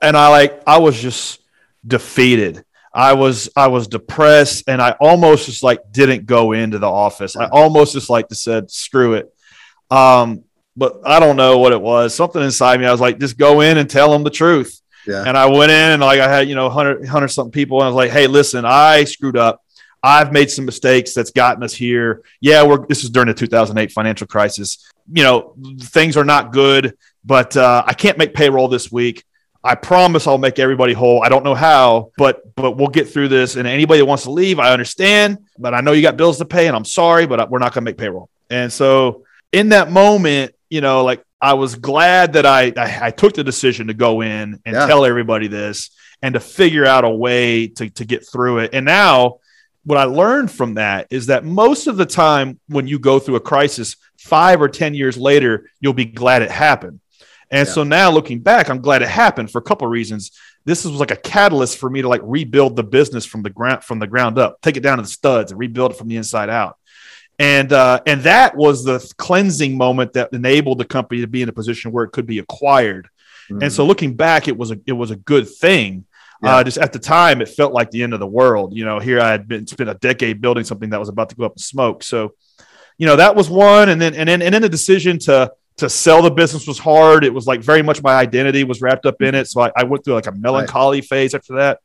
And 0.00 0.16
I 0.16 0.28
like, 0.28 0.62
I 0.64 0.78
was 0.78 0.96
just 0.96 1.40
defeated. 1.88 2.64
I 2.92 3.14
was, 3.14 3.48
I 3.56 3.68
was 3.68 3.86
depressed 3.86 4.64
and 4.66 4.80
I 4.80 4.92
almost 5.00 5.46
just 5.46 5.62
like 5.62 5.80
didn't 5.92 6.26
go 6.26 6.52
into 6.52 6.78
the 6.78 6.88
office. 6.88 7.36
I 7.36 7.46
almost 7.48 7.92
just 7.92 8.10
like 8.10 8.28
just 8.28 8.42
said, 8.42 8.70
screw 8.70 9.14
it. 9.14 9.32
Um, 9.90 10.44
but 10.76 11.00
I 11.04 11.20
don't 11.20 11.36
know 11.36 11.58
what 11.58 11.72
it 11.72 11.80
was. 11.80 12.14
Something 12.14 12.42
inside 12.42 12.80
me. 12.80 12.86
I 12.86 12.92
was 12.92 13.00
like, 13.00 13.18
just 13.18 13.36
go 13.36 13.60
in 13.60 13.78
and 13.78 13.90
tell 13.90 14.10
them 14.12 14.22
the 14.22 14.30
truth. 14.30 14.80
Yeah. 15.06 15.24
And 15.26 15.36
I 15.36 15.46
went 15.46 15.72
in 15.72 15.90
and 15.92 16.00
like 16.02 16.20
I 16.20 16.28
had, 16.28 16.48
you 16.48 16.54
know, 16.54 16.66
100, 16.66 17.00
100 17.00 17.28
something 17.28 17.50
people. 17.50 17.78
And 17.78 17.84
I 17.84 17.88
was 17.88 17.96
like, 17.96 18.10
hey, 18.10 18.26
listen, 18.26 18.64
I 18.64 19.04
screwed 19.04 19.36
up. 19.36 19.62
I've 20.02 20.32
made 20.32 20.50
some 20.50 20.64
mistakes 20.64 21.14
that's 21.14 21.30
gotten 21.30 21.62
us 21.62 21.74
here. 21.74 22.22
Yeah, 22.40 22.62
we're 22.64 22.86
this 22.86 23.02
is 23.02 23.10
during 23.10 23.28
the 23.28 23.34
2008 23.34 23.90
financial 23.90 24.26
crisis. 24.26 24.88
You 25.12 25.24
know, 25.24 25.54
things 25.80 26.16
are 26.16 26.24
not 26.24 26.52
good, 26.52 26.96
but 27.24 27.56
uh, 27.56 27.82
I 27.86 27.94
can't 27.94 28.18
make 28.18 28.34
payroll 28.34 28.68
this 28.68 28.92
week. 28.92 29.24
I 29.62 29.74
promise 29.74 30.26
I'll 30.26 30.38
make 30.38 30.58
everybody 30.58 30.92
whole. 30.92 31.22
I 31.22 31.28
don't 31.28 31.44
know 31.44 31.54
how, 31.54 32.12
but 32.16 32.54
but 32.54 32.72
we'll 32.72 32.88
get 32.88 33.08
through 33.08 33.28
this. 33.28 33.56
And 33.56 33.66
anybody 33.66 34.00
that 34.00 34.06
wants 34.06 34.24
to 34.24 34.30
leave, 34.30 34.58
I 34.58 34.72
understand, 34.72 35.38
but 35.58 35.74
I 35.74 35.80
know 35.80 35.92
you 35.92 36.02
got 36.02 36.16
bills 36.16 36.38
to 36.38 36.44
pay, 36.44 36.68
and 36.68 36.76
I'm 36.76 36.84
sorry, 36.84 37.26
but 37.26 37.50
we're 37.50 37.58
not 37.58 37.72
going 37.74 37.84
to 37.84 37.90
make 37.90 37.98
payroll. 37.98 38.28
And 38.50 38.72
so 38.72 39.24
in 39.52 39.70
that 39.70 39.90
moment, 39.90 40.54
you 40.70 40.80
know, 40.80 41.04
like 41.04 41.24
I 41.40 41.54
was 41.54 41.74
glad 41.74 42.34
that 42.34 42.46
I 42.46 42.72
I, 42.76 43.06
I 43.06 43.10
took 43.10 43.34
the 43.34 43.44
decision 43.44 43.88
to 43.88 43.94
go 43.94 44.20
in 44.20 44.60
and 44.64 44.74
yeah. 44.74 44.86
tell 44.86 45.04
everybody 45.04 45.48
this 45.48 45.90
and 46.22 46.34
to 46.34 46.40
figure 46.40 46.86
out 46.86 47.04
a 47.04 47.10
way 47.10 47.66
to 47.68 47.90
to 47.90 48.04
get 48.04 48.28
through 48.28 48.58
it. 48.58 48.70
And 48.72 48.84
now 48.84 49.38
what 49.84 49.98
I 49.98 50.04
learned 50.04 50.50
from 50.50 50.74
that 50.74 51.06
is 51.10 51.26
that 51.26 51.44
most 51.44 51.86
of 51.86 51.96
the 51.96 52.06
time 52.06 52.60
when 52.68 52.86
you 52.86 52.98
go 52.98 53.18
through 53.18 53.36
a 53.36 53.40
crisis, 53.40 53.96
five 54.18 54.60
or 54.60 54.68
10 54.68 54.94
years 54.94 55.16
later, 55.16 55.70
you'll 55.80 55.94
be 55.94 56.04
glad 56.04 56.42
it 56.42 56.50
happened. 56.50 57.00
And 57.50 57.66
yeah. 57.66 57.72
so 57.72 57.82
now 57.82 58.10
looking 58.10 58.40
back, 58.40 58.68
I'm 58.68 58.80
glad 58.80 59.02
it 59.02 59.08
happened 59.08 59.50
for 59.50 59.58
a 59.58 59.62
couple 59.62 59.86
of 59.86 59.92
reasons. 59.92 60.32
This 60.64 60.84
was 60.84 61.00
like 61.00 61.10
a 61.10 61.16
catalyst 61.16 61.78
for 61.78 61.88
me 61.88 62.02
to 62.02 62.08
like 62.08 62.20
rebuild 62.24 62.76
the 62.76 62.82
business 62.82 63.24
from 63.24 63.42
the 63.42 63.50
ground 63.50 63.84
from 63.84 63.98
the 63.98 64.06
ground 64.06 64.38
up, 64.38 64.60
take 64.60 64.76
it 64.76 64.82
down 64.82 64.98
to 64.98 65.02
the 65.02 65.08
studs 65.08 65.50
and 65.50 65.58
rebuild 65.58 65.92
it 65.92 65.96
from 65.96 66.08
the 66.08 66.16
inside 66.16 66.50
out. 66.50 66.76
And 67.38 67.72
uh, 67.72 68.00
and 68.06 68.22
that 68.22 68.56
was 68.56 68.84
the 68.84 68.98
cleansing 69.16 69.76
moment 69.76 70.12
that 70.14 70.32
enabled 70.32 70.78
the 70.78 70.84
company 70.84 71.20
to 71.22 71.26
be 71.26 71.42
in 71.42 71.48
a 71.48 71.52
position 71.52 71.92
where 71.92 72.04
it 72.04 72.10
could 72.10 72.26
be 72.26 72.38
acquired. 72.38 73.08
Mm-hmm. 73.48 73.62
And 73.62 73.72
so 73.72 73.86
looking 73.86 74.14
back, 74.14 74.48
it 74.48 74.56
was 74.56 74.70
a 74.70 74.80
it 74.86 74.92
was 74.92 75.10
a 75.10 75.16
good 75.16 75.48
thing 75.48 76.04
yeah. 76.42 76.56
Uh, 76.56 76.64
just 76.64 76.78
at 76.78 76.92
the 76.92 76.98
time, 76.98 77.40
it 77.40 77.48
felt 77.48 77.72
like 77.72 77.90
the 77.90 78.02
end 78.02 78.14
of 78.14 78.20
the 78.20 78.26
world. 78.26 78.76
You 78.76 78.84
know, 78.84 79.00
here 79.00 79.20
I 79.20 79.30
had 79.30 79.48
been 79.48 79.66
spent 79.66 79.90
a 79.90 79.94
decade 79.94 80.40
building 80.40 80.64
something 80.64 80.90
that 80.90 81.00
was 81.00 81.08
about 81.08 81.30
to 81.30 81.36
go 81.36 81.44
up 81.44 81.54
in 81.54 81.58
smoke. 81.58 82.02
So, 82.04 82.34
you 82.96 83.06
know, 83.06 83.16
that 83.16 83.34
was 83.34 83.50
one, 83.50 83.88
and 83.88 84.00
then 84.00 84.14
and 84.14 84.28
then 84.28 84.42
and 84.42 84.54
then 84.54 84.62
the 84.62 84.68
decision 84.68 85.18
to 85.20 85.52
to 85.78 85.88
sell 85.88 86.22
the 86.22 86.30
business 86.30 86.66
was 86.66 86.78
hard. 86.78 87.24
It 87.24 87.32
was 87.32 87.46
like 87.46 87.60
very 87.60 87.82
much 87.82 88.02
my 88.02 88.14
identity 88.14 88.64
was 88.64 88.82
wrapped 88.82 89.06
up 89.06 89.22
in 89.22 89.34
it. 89.34 89.48
So 89.48 89.62
I, 89.62 89.72
I 89.76 89.84
went 89.84 90.04
through 90.04 90.14
like 90.14 90.26
a 90.26 90.32
melancholy 90.32 90.98
right. 90.98 91.08
phase 91.08 91.34
after 91.34 91.56
that. 91.56 91.80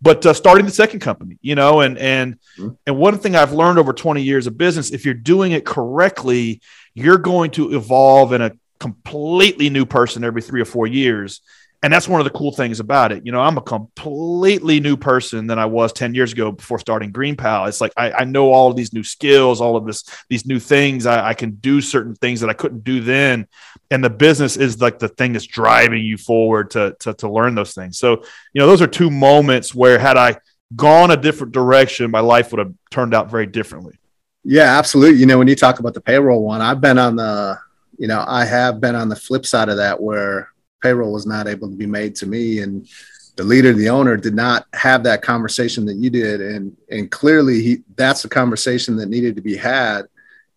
But 0.00 0.24
uh, 0.26 0.32
starting 0.32 0.64
the 0.64 0.72
second 0.72 1.00
company, 1.00 1.38
you 1.42 1.54
know, 1.54 1.80
and 1.80 1.98
and 1.98 2.38
mm-hmm. 2.58 2.70
and 2.86 2.96
one 2.96 3.18
thing 3.18 3.36
I've 3.36 3.52
learned 3.52 3.78
over 3.78 3.92
20 3.92 4.22
years 4.22 4.46
of 4.46 4.58
business, 4.58 4.90
if 4.90 5.04
you're 5.04 5.14
doing 5.14 5.52
it 5.52 5.64
correctly, 5.64 6.60
you're 6.94 7.18
going 7.18 7.52
to 7.52 7.74
evolve 7.74 8.32
in 8.32 8.42
a 8.42 8.52
completely 8.80 9.70
new 9.70 9.86
person 9.86 10.24
every 10.24 10.42
three 10.42 10.60
or 10.60 10.64
four 10.64 10.86
years 10.88 11.40
and 11.82 11.92
that's 11.92 12.06
one 12.06 12.20
of 12.20 12.24
the 12.24 12.30
cool 12.30 12.52
things 12.52 12.78
about 12.78 13.10
it. 13.10 13.26
You 13.26 13.32
know, 13.32 13.40
I'm 13.40 13.58
a 13.58 13.62
completely 13.62 14.78
new 14.78 14.96
person 14.96 15.48
than 15.48 15.58
I 15.58 15.66
was 15.66 15.92
10 15.92 16.14
years 16.14 16.32
ago 16.32 16.52
before 16.52 16.78
starting 16.78 17.10
Green 17.10 17.34
Pal. 17.34 17.66
It's 17.66 17.80
like 17.80 17.92
I, 17.96 18.12
I 18.12 18.24
know 18.24 18.52
all 18.52 18.70
of 18.70 18.76
these 18.76 18.92
new 18.92 19.02
skills, 19.02 19.60
all 19.60 19.76
of 19.76 19.84
this, 19.84 20.04
these 20.28 20.46
new 20.46 20.60
things. 20.60 21.06
I, 21.06 21.30
I, 21.30 21.34
can 21.34 21.52
do 21.56 21.80
certain 21.80 22.14
things 22.14 22.40
that 22.40 22.48
I 22.48 22.52
couldn't 22.52 22.84
do 22.84 23.00
then. 23.00 23.48
And 23.90 24.02
the 24.02 24.10
business 24.10 24.56
is 24.56 24.80
like 24.80 25.00
the 25.00 25.08
thing 25.08 25.32
that's 25.32 25.46
driving 25.46 26.04
you 26.04 26.16
forward 26.16 26.70
to, 26.70 26.94
to, 27.00 27.14
to 27.14 27.28
learn 27.28 27.56
those 27.56 27.74
things. 27.74 27.98
So, 27.98 28.22
you 28.52 28.60
know, 28.60 28.68
those 28.68 28.80
are 28.80 28.86
two 28.86 29.10
moments 29.10 29.74
where 29.74 29.98
had 29.98 30.16
I 30.16 30.36
gone 30.76 31.10
a 31.10 31.16
different 31.16 31.52
direction, 31.52 32.12
my 32.12 32.20
life 32.20 32.52
would 32.52 32.60
have 32.60 32.72
turned 32.92 33.12
out 33.12 33.28
very 33.28 33.46
differently. 33.46 33.98
Yeah, 34.44 34.78
absolutely. 34.78 35.18
You 35.18 35.26
know, 35.26 35.38
when 35.38 35.48
you 35.48 35.56
talk 35.56 35.80
about 35.80 35.94
the 35.94 36.00
payroll 36.00 36.44
one, 36.44 36.60
I've 36.60 36.80
been 36.80 36.98
on 36.98 37.16
the, 37.16 37.58
you 37.98 38.06
know, 38.06 38.24
I 38.26 38.44
have 38.44 38.80
been 38.80 38.94
on 38.94 39.08
the 39.08 39.16
flip 39.16 39.46
side 39.46 39.68
of 39.68 39.78
that 39.78 40.00
where 40.00 40.52
payroll 40.82 41.12
was 41.12 41.26
not 41.26 41.46
able 41.46 41.68
to 41.68 41.76
be 41.76 41.86
made 41.86 42.14
to 42.16 42.26
me 42.26 42.60
and 42.60 42.88
the 43.36 43.44
leader 43.44 43.72
the 43.72 43.88
owner 43.88 44.16
did 44.16 44.34
not 44.34 44.66
have 44.74 45.02
that 45.04 45.22
conversation 45.22 45.84
that 45.86 45.96
you 45.96 46.10
did 46.10 46.40
and 46.40 46.76
and 46.90 47.10
clearly 47.10 47.62
he 47.62 47.78
that's 47.96 48.22
the 48.22 48.28
conversation 48.28 48.96
that 48.96 49.08
needed 49.08 49.34
to 49.36 49.42
be 49.42 49.56
had 49.56 50.02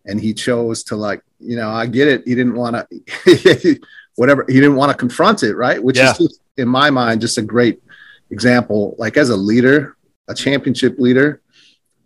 and 0.04 0.20
he 0.20 0.34
chose 0.34 0.82
to 0.84 0.96
like 0.96 1.22
you 1.40 1.56
know 1.56 1.70
i 1.70 1.86
get 1.86 2.08
it 2.08 2.22
he 2.26 2.34
didn't 2.34 2.54
want 2.54 2.76
to 2.76 3.80
whatever 4.16 4.44
he 4.48 4.54
didn't 4.54 4.76
want 4.76 4.90
to 4.90 4.96
confront 4.96 5.42
it 5.42 5.54
right 5.54 5.82
which 5.82 5.96
yeah. 5.96 6.10
is 6.10 6.18
just, 6.18 6.40
in 6.56 6.68
my 6.68 6.90
mind 6.90 7.20
just 7.20 7.38
a 7.38 7.42
great 7.42 7.82
example 8.30 8.94
like 8.98 9.16
as 9.16 9.30
a 9.30 9.36
leader 9.36 9.96
a 10.28 10.34
championship 10.34 10.98
leader 10.98 11.40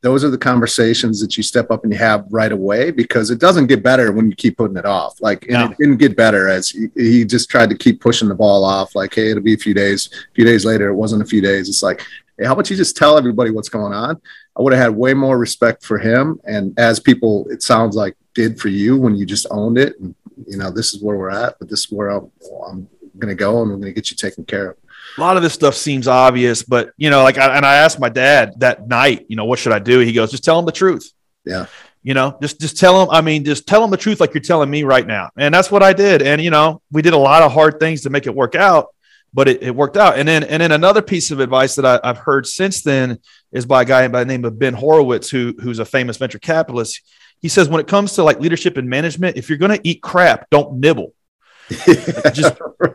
those 0.02 0.24
are 0.24 0.30
the 0.30 0.38
conversations 0.38 1.20
that 1.20 1.36
you 1.36 1.42
step 1.42 1.70
up 1.70 1.84
and 1.84 1.92
you 1.92 1.98
have 1.98 2.24
right 2.30 2.52
away 2.52 2.90
because 2.90 3.30
it 3.30 3.38
doesn't 3.38 3.66
get 3.66 3.82
better 3.82 4.12
when 4.12 4.30
you 4.30 4.36
keep 4.36 4.56
putting 4.56 4.76
it 4.76 4.86
off. 4.86 5.20
Like, 5.20 5.44
and 5.44 5.52
no. 5.52 5.64
it 5.66 5.76
didn't 5.78 5.98
get 5.98 6.16
better 6.16 6.48
as 6.48 6.70
he, 6.70 6.88
he, 6.96 7.24
just 7.24 7.50
tried 7.50 7.68
to 7.70 7.76
keep 7.76 8.00
pushing 8.00 8.28
the 8.28 8.34
ball 8.34 8.64
off. 8.64 8.94
Like, 8.94 9.14
hey, 9.14 9.30
it'll 9.30 9.42
be 9.42 9.54
a 9.54 9.58
few 9.58 9.74
days. 9.74 10.08
A 10.12 10.34
few 10.34 10.44
days 10.44 10.64
later, 10.64 10.88
it 10.88 10.94
wasn't 10.94 11.22
a 11.22 11.26
few 11.26 11.42
days. 11.42 11.68
It's 11.68 11.82
like, 11.82 12.00
hey, 12.38 12.46
how 12.46 12.54
about 12.54 12.70
you 12.70 12.76
just 12.76 12.96
tell 12.96 13.18
everybody 13.18 13.50
what's 13.50 13.68
going 13.68 13.92
on? 13.92 14.20
I 14.56 14.62
would 14.62 14.72
have 14.72 14.82
had 14.82 14.96
way 14.96 15.12
more 15.12 15.38
respect 15.38 15.84
for 15.84 15.98
him. 15.98 16.40
And 16.44 16.78
as 16.78 16.98
people, 16.98 17.46
it 17.50 17.62
sounds 17.62 17.94
like 17.94 18.16
did 18.34 18.58
for 18.58 18.68
you 18.68 18.96
when 18.96 19.16
you 19.16 19.26
just 19.26 19.46
owned 19.50 19.76
it. 19.76 19.98
And, 20.00 20.14
you 20.46 20.56
know, 20.56 20.70
this 20.70 20.94
is 20.94 21.02
where 21.02 21.18
we're 21.18 21.30
at, 21.30 21.58
but 21.58 21.68
this 21.68 21.80
is 21.80 21.92
where 21.92 22.08
I'm, 22.08 22.30
I'm 22.66 22.88
going 23.18 23.28
to 23.28 23.34
go 23.34 23.62
and 23.62 23.70
I'm 23.70 23.80
going 23.80 23.92
to 23.92 24.00
get 24.00 24.10
you 24.10 24.16
taken 24.16 24.46
care 24.46 24.70
of 24.70 24.76
a 25.20 25.24
lot 25.24 25.36
of 25.36 25.42
this 25.42 25.52
stuff 25.52 25.74
seems 25.74 26.08
obvious, 26.08 26.62
but 26.62 26.92
you 26.96 27.10
know, 27.10 27.22
like, 27.22 27.38
I, 27.38 27.56
and 27.56 27.66
I 27.66 27.76
asked 27.76 28.00
my 28.00 28.08
dad 28.08 28.54
that 28.58 28.88
night, 28.88 29.26
you 29.28 29.36
know, 29.36 29.44
what 29.44 29.58
should 29.58 29.72
I 29.72 29.78
do? 29.78 29.98
He 30.00 30.12
goes, 30.12 30.30
just 30.30 30.44
tell 30.44 30.58
him 30.58 30.64
the 30.64 30.72
truth. 30.72 31.12
Yeah. 31.44 31.66
You 32.02 32.14
know, 32.14 32.38
just 32.40 32.58
just 32.58 32.78
tell 32.78 33.02
him. 33.02 33.10
I 33.10 33.20
mean, 33.20 33.44
just 33.44 33.66
tell 33.66 33.84
him 33.84 33.90
the 33.90 33.98
truth, 33.98 34.20
like 34.20 34.32
you're 34.32 34.40
telling 34.40 34.70
me 34.70 34.84
right 34.84 35.06
now. 35.06 35.30
And 35.36 35.52
that's 35.52 35.70
what 35.70 35.82
I 35.82 35.92
did. 35.92 36.22
And 36.22 36.40
you 36.40 36.48
know, 36.48 36.80
we 36.90 37.02
did 37.02 37.12
a 37.12 37.18
lot 37.18 37.42
of 37.42 37.52
hard 37.52 37.78
things 37.78 38.02
to 38.02 38.10
make 38.10 38.26
it 38.26 38.34
work 38.34 38.54
out, 38.54 38.86
but 39.34 39.48
it, 39.48 39.62
it 39.62 39.76
worked 39.76 39.98
out. 39.98 40.18
And 40.18 40.26
then 40.26 40.42
and 40.44 40.62
then 40.62 40.72
another 40.72 41.02
piece 41.02 41.30
of 41.30 41.40
advice 41.40 41.74
that 41.74 41.84
I, 41.84 42.00
have 42.02 42.16
heard 42.16 42.46
since 42.46 42.82
then 42.82 43.18
is 43.52 43.66
by 43.66 43.82
a 43.82 43.84
guy 43.84 44.08
by 44.08 44.20
the 44.20 44.28
name 44.28 44.46
of 44.46 44.58
Ben 44.58 44.72
Horowitz, 44.72 45.28
who 45.28 45.54
who's 45.60 45.78
a 45.78 45.84
famous 45.84 46.16
venture 46.16 46.38
capitalist. 46.38 47.02
He 47.42 47.48
says 47.48 47.68
when 47.68 47.82
it 47.82 47.86
comes 47.86 48.14
to 48.14 48.22
like 48.22 48.40
leadership 48.40 48.78
and 48.78 48.88
management, 48.88 49.36
if 49.36 49.50
you're 49.50 49.58
going 49.58 49.76
to 49.76 49.88
eat 49.88 50.00
crap, 50.00 50.48
don't 50.48 50.80
nibble. 50.80 51.12
just 51.68 52.58
right. 52.80 52.94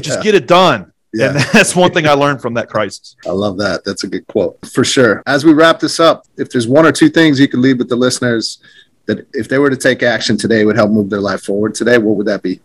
just 0.00 0.22
get 0.22 0.36
it 0.36 0.46
done 0.46 0.92
yeah. 1.12 1.30
And 1.30 1.36
that's 1.52 1.76
one 1.76 1.92
thing 1.92 2.06
I 2.06 2.12
learned 2.12 2.40
from 2.40 2.54
that 2.54 2.68
crisis. 2.68 3.16
I 3.26 3.30
love 3.30 3.58
that. 3.58 3.84
That's 3.84 4.04
a 4.04 4.08
good 4.08 4.26
quote 4.26 4.58
for 4.66 4.84
sure. 4.84 5.22
As 5.26 5.44
we 5.44 5.52
wrap 5.52 5.80
this 5.80 6.00
up, 6.00 6.26
if 6.36 6.50
there's 6.50 6.68
one 6.68 6.86
or 6.86 6.92
two 6.92 7.08
things 7.08 7.38
you 7.38 7.48
could 7.48 7.60
leave 7.60 7.78
with 7.78 7.88
the 7.88 7.96
listeners 7.96 8.58
that 9.06 9.26
if 9.32 9.48
they 9.48 9.58
were 9.58 9.70
to 9.70 9.76
take 9.76 10.02
action 10.02 10.36
today 10.36 10.64
would 10.64 10.76
help 10.76 10.90
move 10.90 11.10
their 11.10 11.20
life 11.20 11.42
forward 11.42 11.74
today, 11.74 11.98
what 11.98 12.16
would 12.16 12.26
that 12.26 12.42
be? 12.42 12.60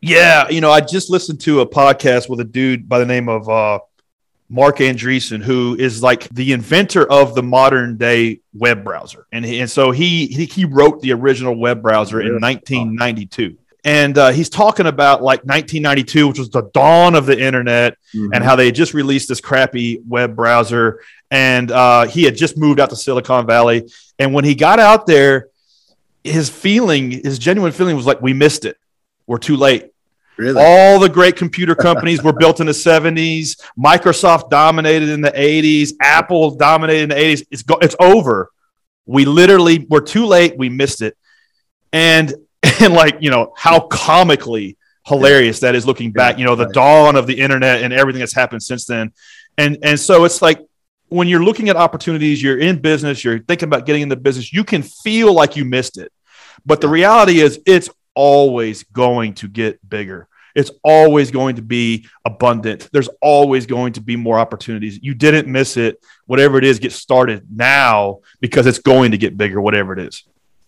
Yeah. 0.00 0.48
You 0.48 0.60
know, 0.60 0.70
I 0.70 0.80
just 0.80 1.10
listened 1.10 1.40
to 1.42 1.60
a 1.60 1.66
podcast 1.66 2.28
with 2.28 2.40
a 2.40 2.44
dude 2.44 2.88
by 2.88 2.98
the 2.98 3.06
name 3.06 3.28
of 3.28 3.48
uh, 3.48 3.78
Marc 4.48 4.78
Andreessen, 4.78 5.42
who 5.42 5.76
is 5.78 6.02
like 6.02 6.28
the 6.30 6.52
inventor 6.52 7.10
of 7.10 7.34
the 7.34 7.42
modern 7.42 7.96
day 7.96 8.40
web 8.52 8.84
browser. 8.84 9.26
And, 9.32 9.44
he, 9.44 9.60
and 9.60 9.70
so 9.70 9.90
he, 9.90 10.26
he, 10.26 10.44
he 10.46 10.64
wrote 10.64 11.00
the 11.00 11.12
original 11.12 11.54
web 11.54 11.82
browser 11.82 12.20
in 12.20 12.40
1992 12.40 13.56
and 13.84 14.16
uh, 14.16 14.30
he's 14.30 14.48
talking 14.48 14.86
about 14.86 15.22
like 15.22 15.40
1992 15.44 16.28
which 16.28 16.38
was 16.38 16.50
the 16.50 16.62
dawn 16.72 17.14
of 17.14 17.26
the 17.26 17.38
internet 17.38 17.96
mm-hmm. 18.14 18.32
and 18.32 18.42
how 18.42 18.56
they 18.56 18.66
had 18.66 18.74
just 18.74 18.94
released 18.94 19.28
this 19.28 19.40
crappy 19.40 20.00
web 20.08 20.34
browser 20.34 21.00
and 21.30 21.70
uh, 21.70 22.06
he 22.06 22.24
had 22.24 22.36
just 22.36 22.56
moved 22.56 22.80
out 22.80 22.90
to 22.90 22.96
silicon 22.96 23.46
valley 23.46 23.90
and 24.18 24.32
when 24.32 24.44
he 24.44 24.54
got 24.54 24.78
out 24.78 25.06
there 25.06 25.48
his 26.22 26.48
feeling 26.48 27.10
his 27.10 27.38
genuine 27.38 27.72
feeling 27.72 27.96
was 27.96 28.06
like 28.06 28.20
we 28.20 28.32
missed 28.32 28.64
it 28.64 28.78
we're 29.26 29.38
too 29.38 29.56
late 29.56 29.90
Really? 30.36 30.60
All 30.60 30.98
the 30.98 31.08
great 31.08 31.36
computer 31.36 31.74
companies 31.74 32.22
were 32.22 32.32
built 32.32 32.58
in 32.58 32.66
the 32.66 32.72
70s. 32.72 33.60
Microsoft 33.78 34.50
dominated 34.50 35.08
in 35.10 35.20
the 35.20 35.30
80s. 35.30 35.92
Apple 36.00 36.56
dominated 36.56 37.04
in 37.04 37.08
the 37.10 37.14
80s. 37.14 37.46
It's 37.50 37.62
go- 37.62 37.78
it's 37.80 37.94
over. 38.00 38.50
We 39.06 39.26
literally 39.26 39.86
were 39.88 40.00
too 40.00 40.26
late. 40.26 40.56
We 40.58 40.68
missed 40.68 41.02
it. 41.02 41.16
And 41.92 42.34
and 42.80 42.94
like 42.94 43.16
you 43.20 43.30
know 43.30 43.52
how 43.56 43.80
comically 43.80 44.76
hilarious 45.06 45.60
that 45.60 45.74
is 45.74 45.86
looking 45.86 46.12
back 46.12 46.38
you 46.38 46.44
know 46.44 46.54
the 46.54 46.68
dawn 46.68 47.14
of 47.14 47.26
the 47.26 47.38
internet 47.38 47.82
and 47.82 47.92
everything 47.92 48.20
that's 48.20 48.34
happened 48.34 48.62
since 48.62 48.86
then. 48.86 49.12
And 49.58 49.78
and 49.82 49.98
so 49.98 50.24
it's 50.24 50.40
like 50.40 50.60
when 51.08 51.28
you're 51.28 51.44
looking 51.44 51.68
at 51.68 51.76
opportunities 51.76 52.42
you're 52.42 52.58
in 52.58 52.80
business 52.80 53.22
you're 53.22 53.38
thinking 53.38 53.68
about 53.68 53.86
getting 53.86 54.02
into 54.02 54.16
business 54.16 54.52
you 54.52 54.64
can 54.64 54.82
feel 54.82 55.32
like 55.32 55.56
you 55.56 55.64
missed 55.64 55.98
it. 55.98 56.12
But 56.64 56.80
the 56.80 56.88
reality 56.88 57.40
is 57.40 57.60
it's 57.66 57.90
always 58.14 58.84
going 58.84 59.34
to 59.34 59.48
get 59.48 59.86
bigger. 59.88 60.28
It's 60.54 60.70
always 60.84 61.32
going 61.32 61.56
to 61.56 61.62
be 61.62 62.06
abundant. 62.24 62.88
There's 62.92 63.08
always 63.20 63.66
going 63.66 63.94
to 63.94 64.00
be 64.00 64.14
more 64.14 64.38
opportunities. 64.38 65.00
You 65.02 65.12
didn't 65.12 65.50
miss 65.50 65.76
it. 65.76 65.98
Whatever 66.26 66.58
it 66.58 66.64
is 66.64 66.78
get 66.78 66.92
started 66.92 67.44
now 67.50 68.20
because 68.40 68.66
it's 68.66 68.78
going 68.78 69.10
to 69.10 69.18
get 69.18 69.36
bigger 69.36 69.60
whatever 69.60 69.92
it 69.92 69.98
is 69.98 70.24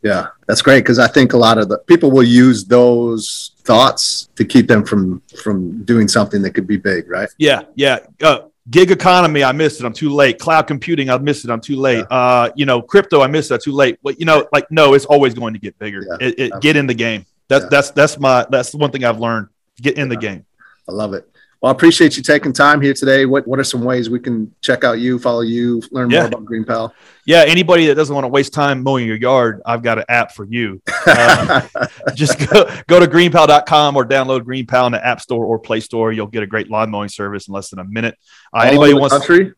yeah, 0.07 0.29
that's 0.47 0.63
great 0.63 0.81
because 0.81 1.01
I 1.01 1.09
think 1.09 1.33
a 1.33 1.37
lot 1.37 1.59
of 1.59 1.69
the 1.69 1.79
people 1.79 2.13
will 2.13 2.23
use 2.23 2.65
those 2.65 3.53
thoughts 3.65 4.29
to 4.37 4.45
keep 4.45 4.69
them 4.69 4.85
from 4.85 5.21
from 5.43 5.83
doing 5.83 6.07
something 6.07 6.43
that 6.43 6.53
could 6.53 6.69
be 6.69 6.77
big, 6.77 7.11
right? 7.11 7.29
Yeah, 7.39 7.63
yeah. 7.75 7.99
Uh, 8.23 8.43
gig 8.71 8.93
economy, 8.93 9.43
I 9.43 9.51
missed 9.51 9.81
it. 9.81 9.85
I'm 9.85 9.93
too 9.93 10.11
late. 10.11 10.39
Cloud 10.39 10.69
computing, 10.69 11.11
I 11.11 11.19
missed 11.19 11.45
it. 11.45 11.51
I'm 11.51 11.61
too 11.61 11.75
late. 11.75 12.05
Yeah. 12.09 12.17
Uh, 12.17 12.53
you 12.55 12.67
know, 12.67 12.81
crypto, 12.81 13.21
I 13.21 13.27
missed 13.27 13.51
it. 13.51 13.61
Too 13.63 13.73
late. 13.73 13.99
But 14.01 14.21
you 14.21 14.27
know, 14.27 14.47
like 14.53 14.71
no, 14.71 14.95
it's 14.95 15.07
always 15.07 15.35
going 15.35 15.55
to 15.55 15.59
get 15.59 15.77
bigger. 15.81 16.05
Yeah. 16.09 16.29
It, 16.29 16.39
it, 16.39 16.61
get 16.61 16.77
in 16.77 16.87
the 16.87 16.95
game. 16.95 17.27
That's 17.49 17.65
yeah. 17.65 17.69
that's 17.71 17.91
that's 17.91 18.19
my 18.21 18.47
that's 18.49 18.71
the 18.71 18.79
one 18.79 18.93
thing 18.93 19.05
I've 19.05 19.19
learned. 19.19 19.49
Get 19.83 19.99
in 19.99 20.09
the 20.09 20.17
game. 20.17 20.47
I 20.89 20.93
love 20.93 21.15
it. 21.15 21.29
Well, 21.61 21.73
I 21.73 21.75
appreciate 21.75 22.17
you 22.17 22.23
taking 22.23 22.53
time 22.53 22.81
here 22.81 22.93
today. 22.93 23.25
What 23.27 23.47
What 23.47 23.59
are 23.59 23.65
some 23.65 23.83
ways 23.83 24.11
we 24.11 24.21
can 24.21 24.55
check 24.61 24.85
out 24.85 24.99
you, 24.99 25.19
follow 25.19 25.41
you, 25.41 25.83
learn 25.91 26.11
yeah. 26.11 26.21
more 26.21 26.29
about 26.29 26.45
Green 26.45 26.65
Pal? 26.65 26.95
Yeah, 27.25 27.45
anybody 27.47 27.87
that 27.87 27.95
doesn't 27.95 28.15
want 28.15 28.25
to 28.25 28.29
waste 28.29 28.53
time 28.53 28.83
mowing 28.83 29.07
your 29.07 29.17
yard, 29.17 29.63
I've 29.65 29.83
got 29.83 29.99
an 29.99 30.05
app 30.09 30.33
for 30.33 30.45
you. 30.45 30.81
Uh, 31.07 31.67
just 32.15 32.39
go, 32.51 32.71
go 32.87 33.01
to 33.01 33.07
greenpal.com 33.07 33.97
or 33.97 34.05
download 34.05 34.45
Green 34.45 34.67
Pal 34.67 34.87
in 34.87 34.93
the 34.93 35.05
App 35.05 35.21
Store 35.21 35.45
or 35.45 35.59
Play 35.59 35.81
Store. 35.81 36.13
You'll 36.13 36.27
get 36.27 36.43
a 36.43 36.47
great 36.47 36.71
lawn 36.71 36.91
mowing 36.91 37.09
service 37.09 37.49
in 37.49 37.55
less 37.55 37.71
than 37.71 37.79
a 37.79 37.85
minute. 37.85 38.17
Uh, 38.53 38.61
anybody 38.67 38.95
wants 38.95 39.17
country? 39.17 39.53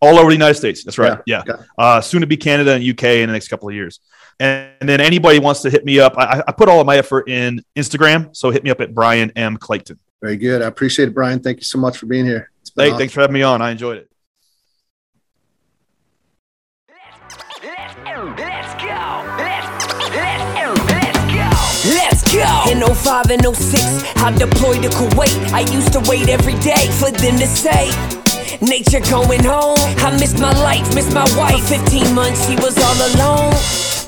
all 0.00 0.18
over 0.18 0.28
the 0.28 0.34
United 0.34 0.54
States. 0.54 0.84
That's 0.84 0.98
right. 0.98 1.18
Yeah. 1.26 1.42
yeah. 1.46 1.56
Uh, 1.76 2.00
soon 2.00 2.20
to 2.20 2.26
be 2.26 2.36
Canada 2.36 2.72
and 2.72 2.84
UK 2.84 3.04
in 3.04 3.28
the 3.28 3.32
next 3.32 3.48
couple 3.48 3.68
of 3.68 3.74
years. 3.74 4.00
And, 4.38 4.70
and 4.80 4.88
then 4.88 5.00
anybody 5.00 5.38
wants 5.38 5.62
to 5.62 5.70
hit 5.70 5.84
me 5.84 6.00
up. 6.00 6.14
I, 6.16 6.42
I, 6.46 6.52
put 6.52 6.68
all 6.68 6.80
of 6.80 6.86
my 6.86 6.96
effort 6.98 7.28
in 7.28 7.62
Instagram. 7.74 8.34
So 8.36 8.50
hit 8.50 8.62
me 8.64 8.70
up 8.70 8.80
at 8.80 8.94
Brian 8.94 9.32
M. 9.36 9.56
Clayton. 9.56 9.98
Very 10.22 10.36
good. 10.36 10.62
I 10.62 10.66
appreciate 10.66 11.08
it, 11.08 11.14
Brian. 11.14 11.40
Thank 11.40 11.58
you 11.58 11.64
so 11.64 11.78
much 11.78 11.98
for 11.98 12.06
being 12.06 12.24
here. 12.24 12.50
Hey, 12.76 12.88
awesome. 12.88 12.98
thanks 12.98 13.14
for 13.14 13.20
having 13.20 13.34
me 13.34 13.42
on. 13.42 13.62
I 13.62 13.70
enjoyed 13.70 13.98
it. 13.98 14.10
Let's 21.88 22.32
go. 22.32 22.64
In 22.70 22.82
05 22.94 23.30
and 23.30 23.56
06, 23.56 24.16
I 24.16 24.36
deployed 24.36 24.82
to 24.82 24.88
Kuwait. 24.88 25.52
I 25.52 25.60
used 25.72 25.92
to 25.92 26.00
wait 26.08 26.28
every 26.28 26.54
day 26.60 26.90
for 26.98 27.10
them 27.10 27.38
to 27.38 27.46
say, 27.46 27.90
Nature 28.60 29.00
going 29.10 29.44
home. 29.44 29.76
I 29.98 30.16
missed 30.18 30.40
my 30.40 30.52
life, 30.62 30.94
missed 30.94 31.12
my 31.12 31.26
wife. 31.36 31.68
For 31.68 31.78
15 31.78 32.14
months, 32.14 32.48
she 32.48 32.56
was 32.56 32.76
all 32.78 33.14
alone. 33.14 33.85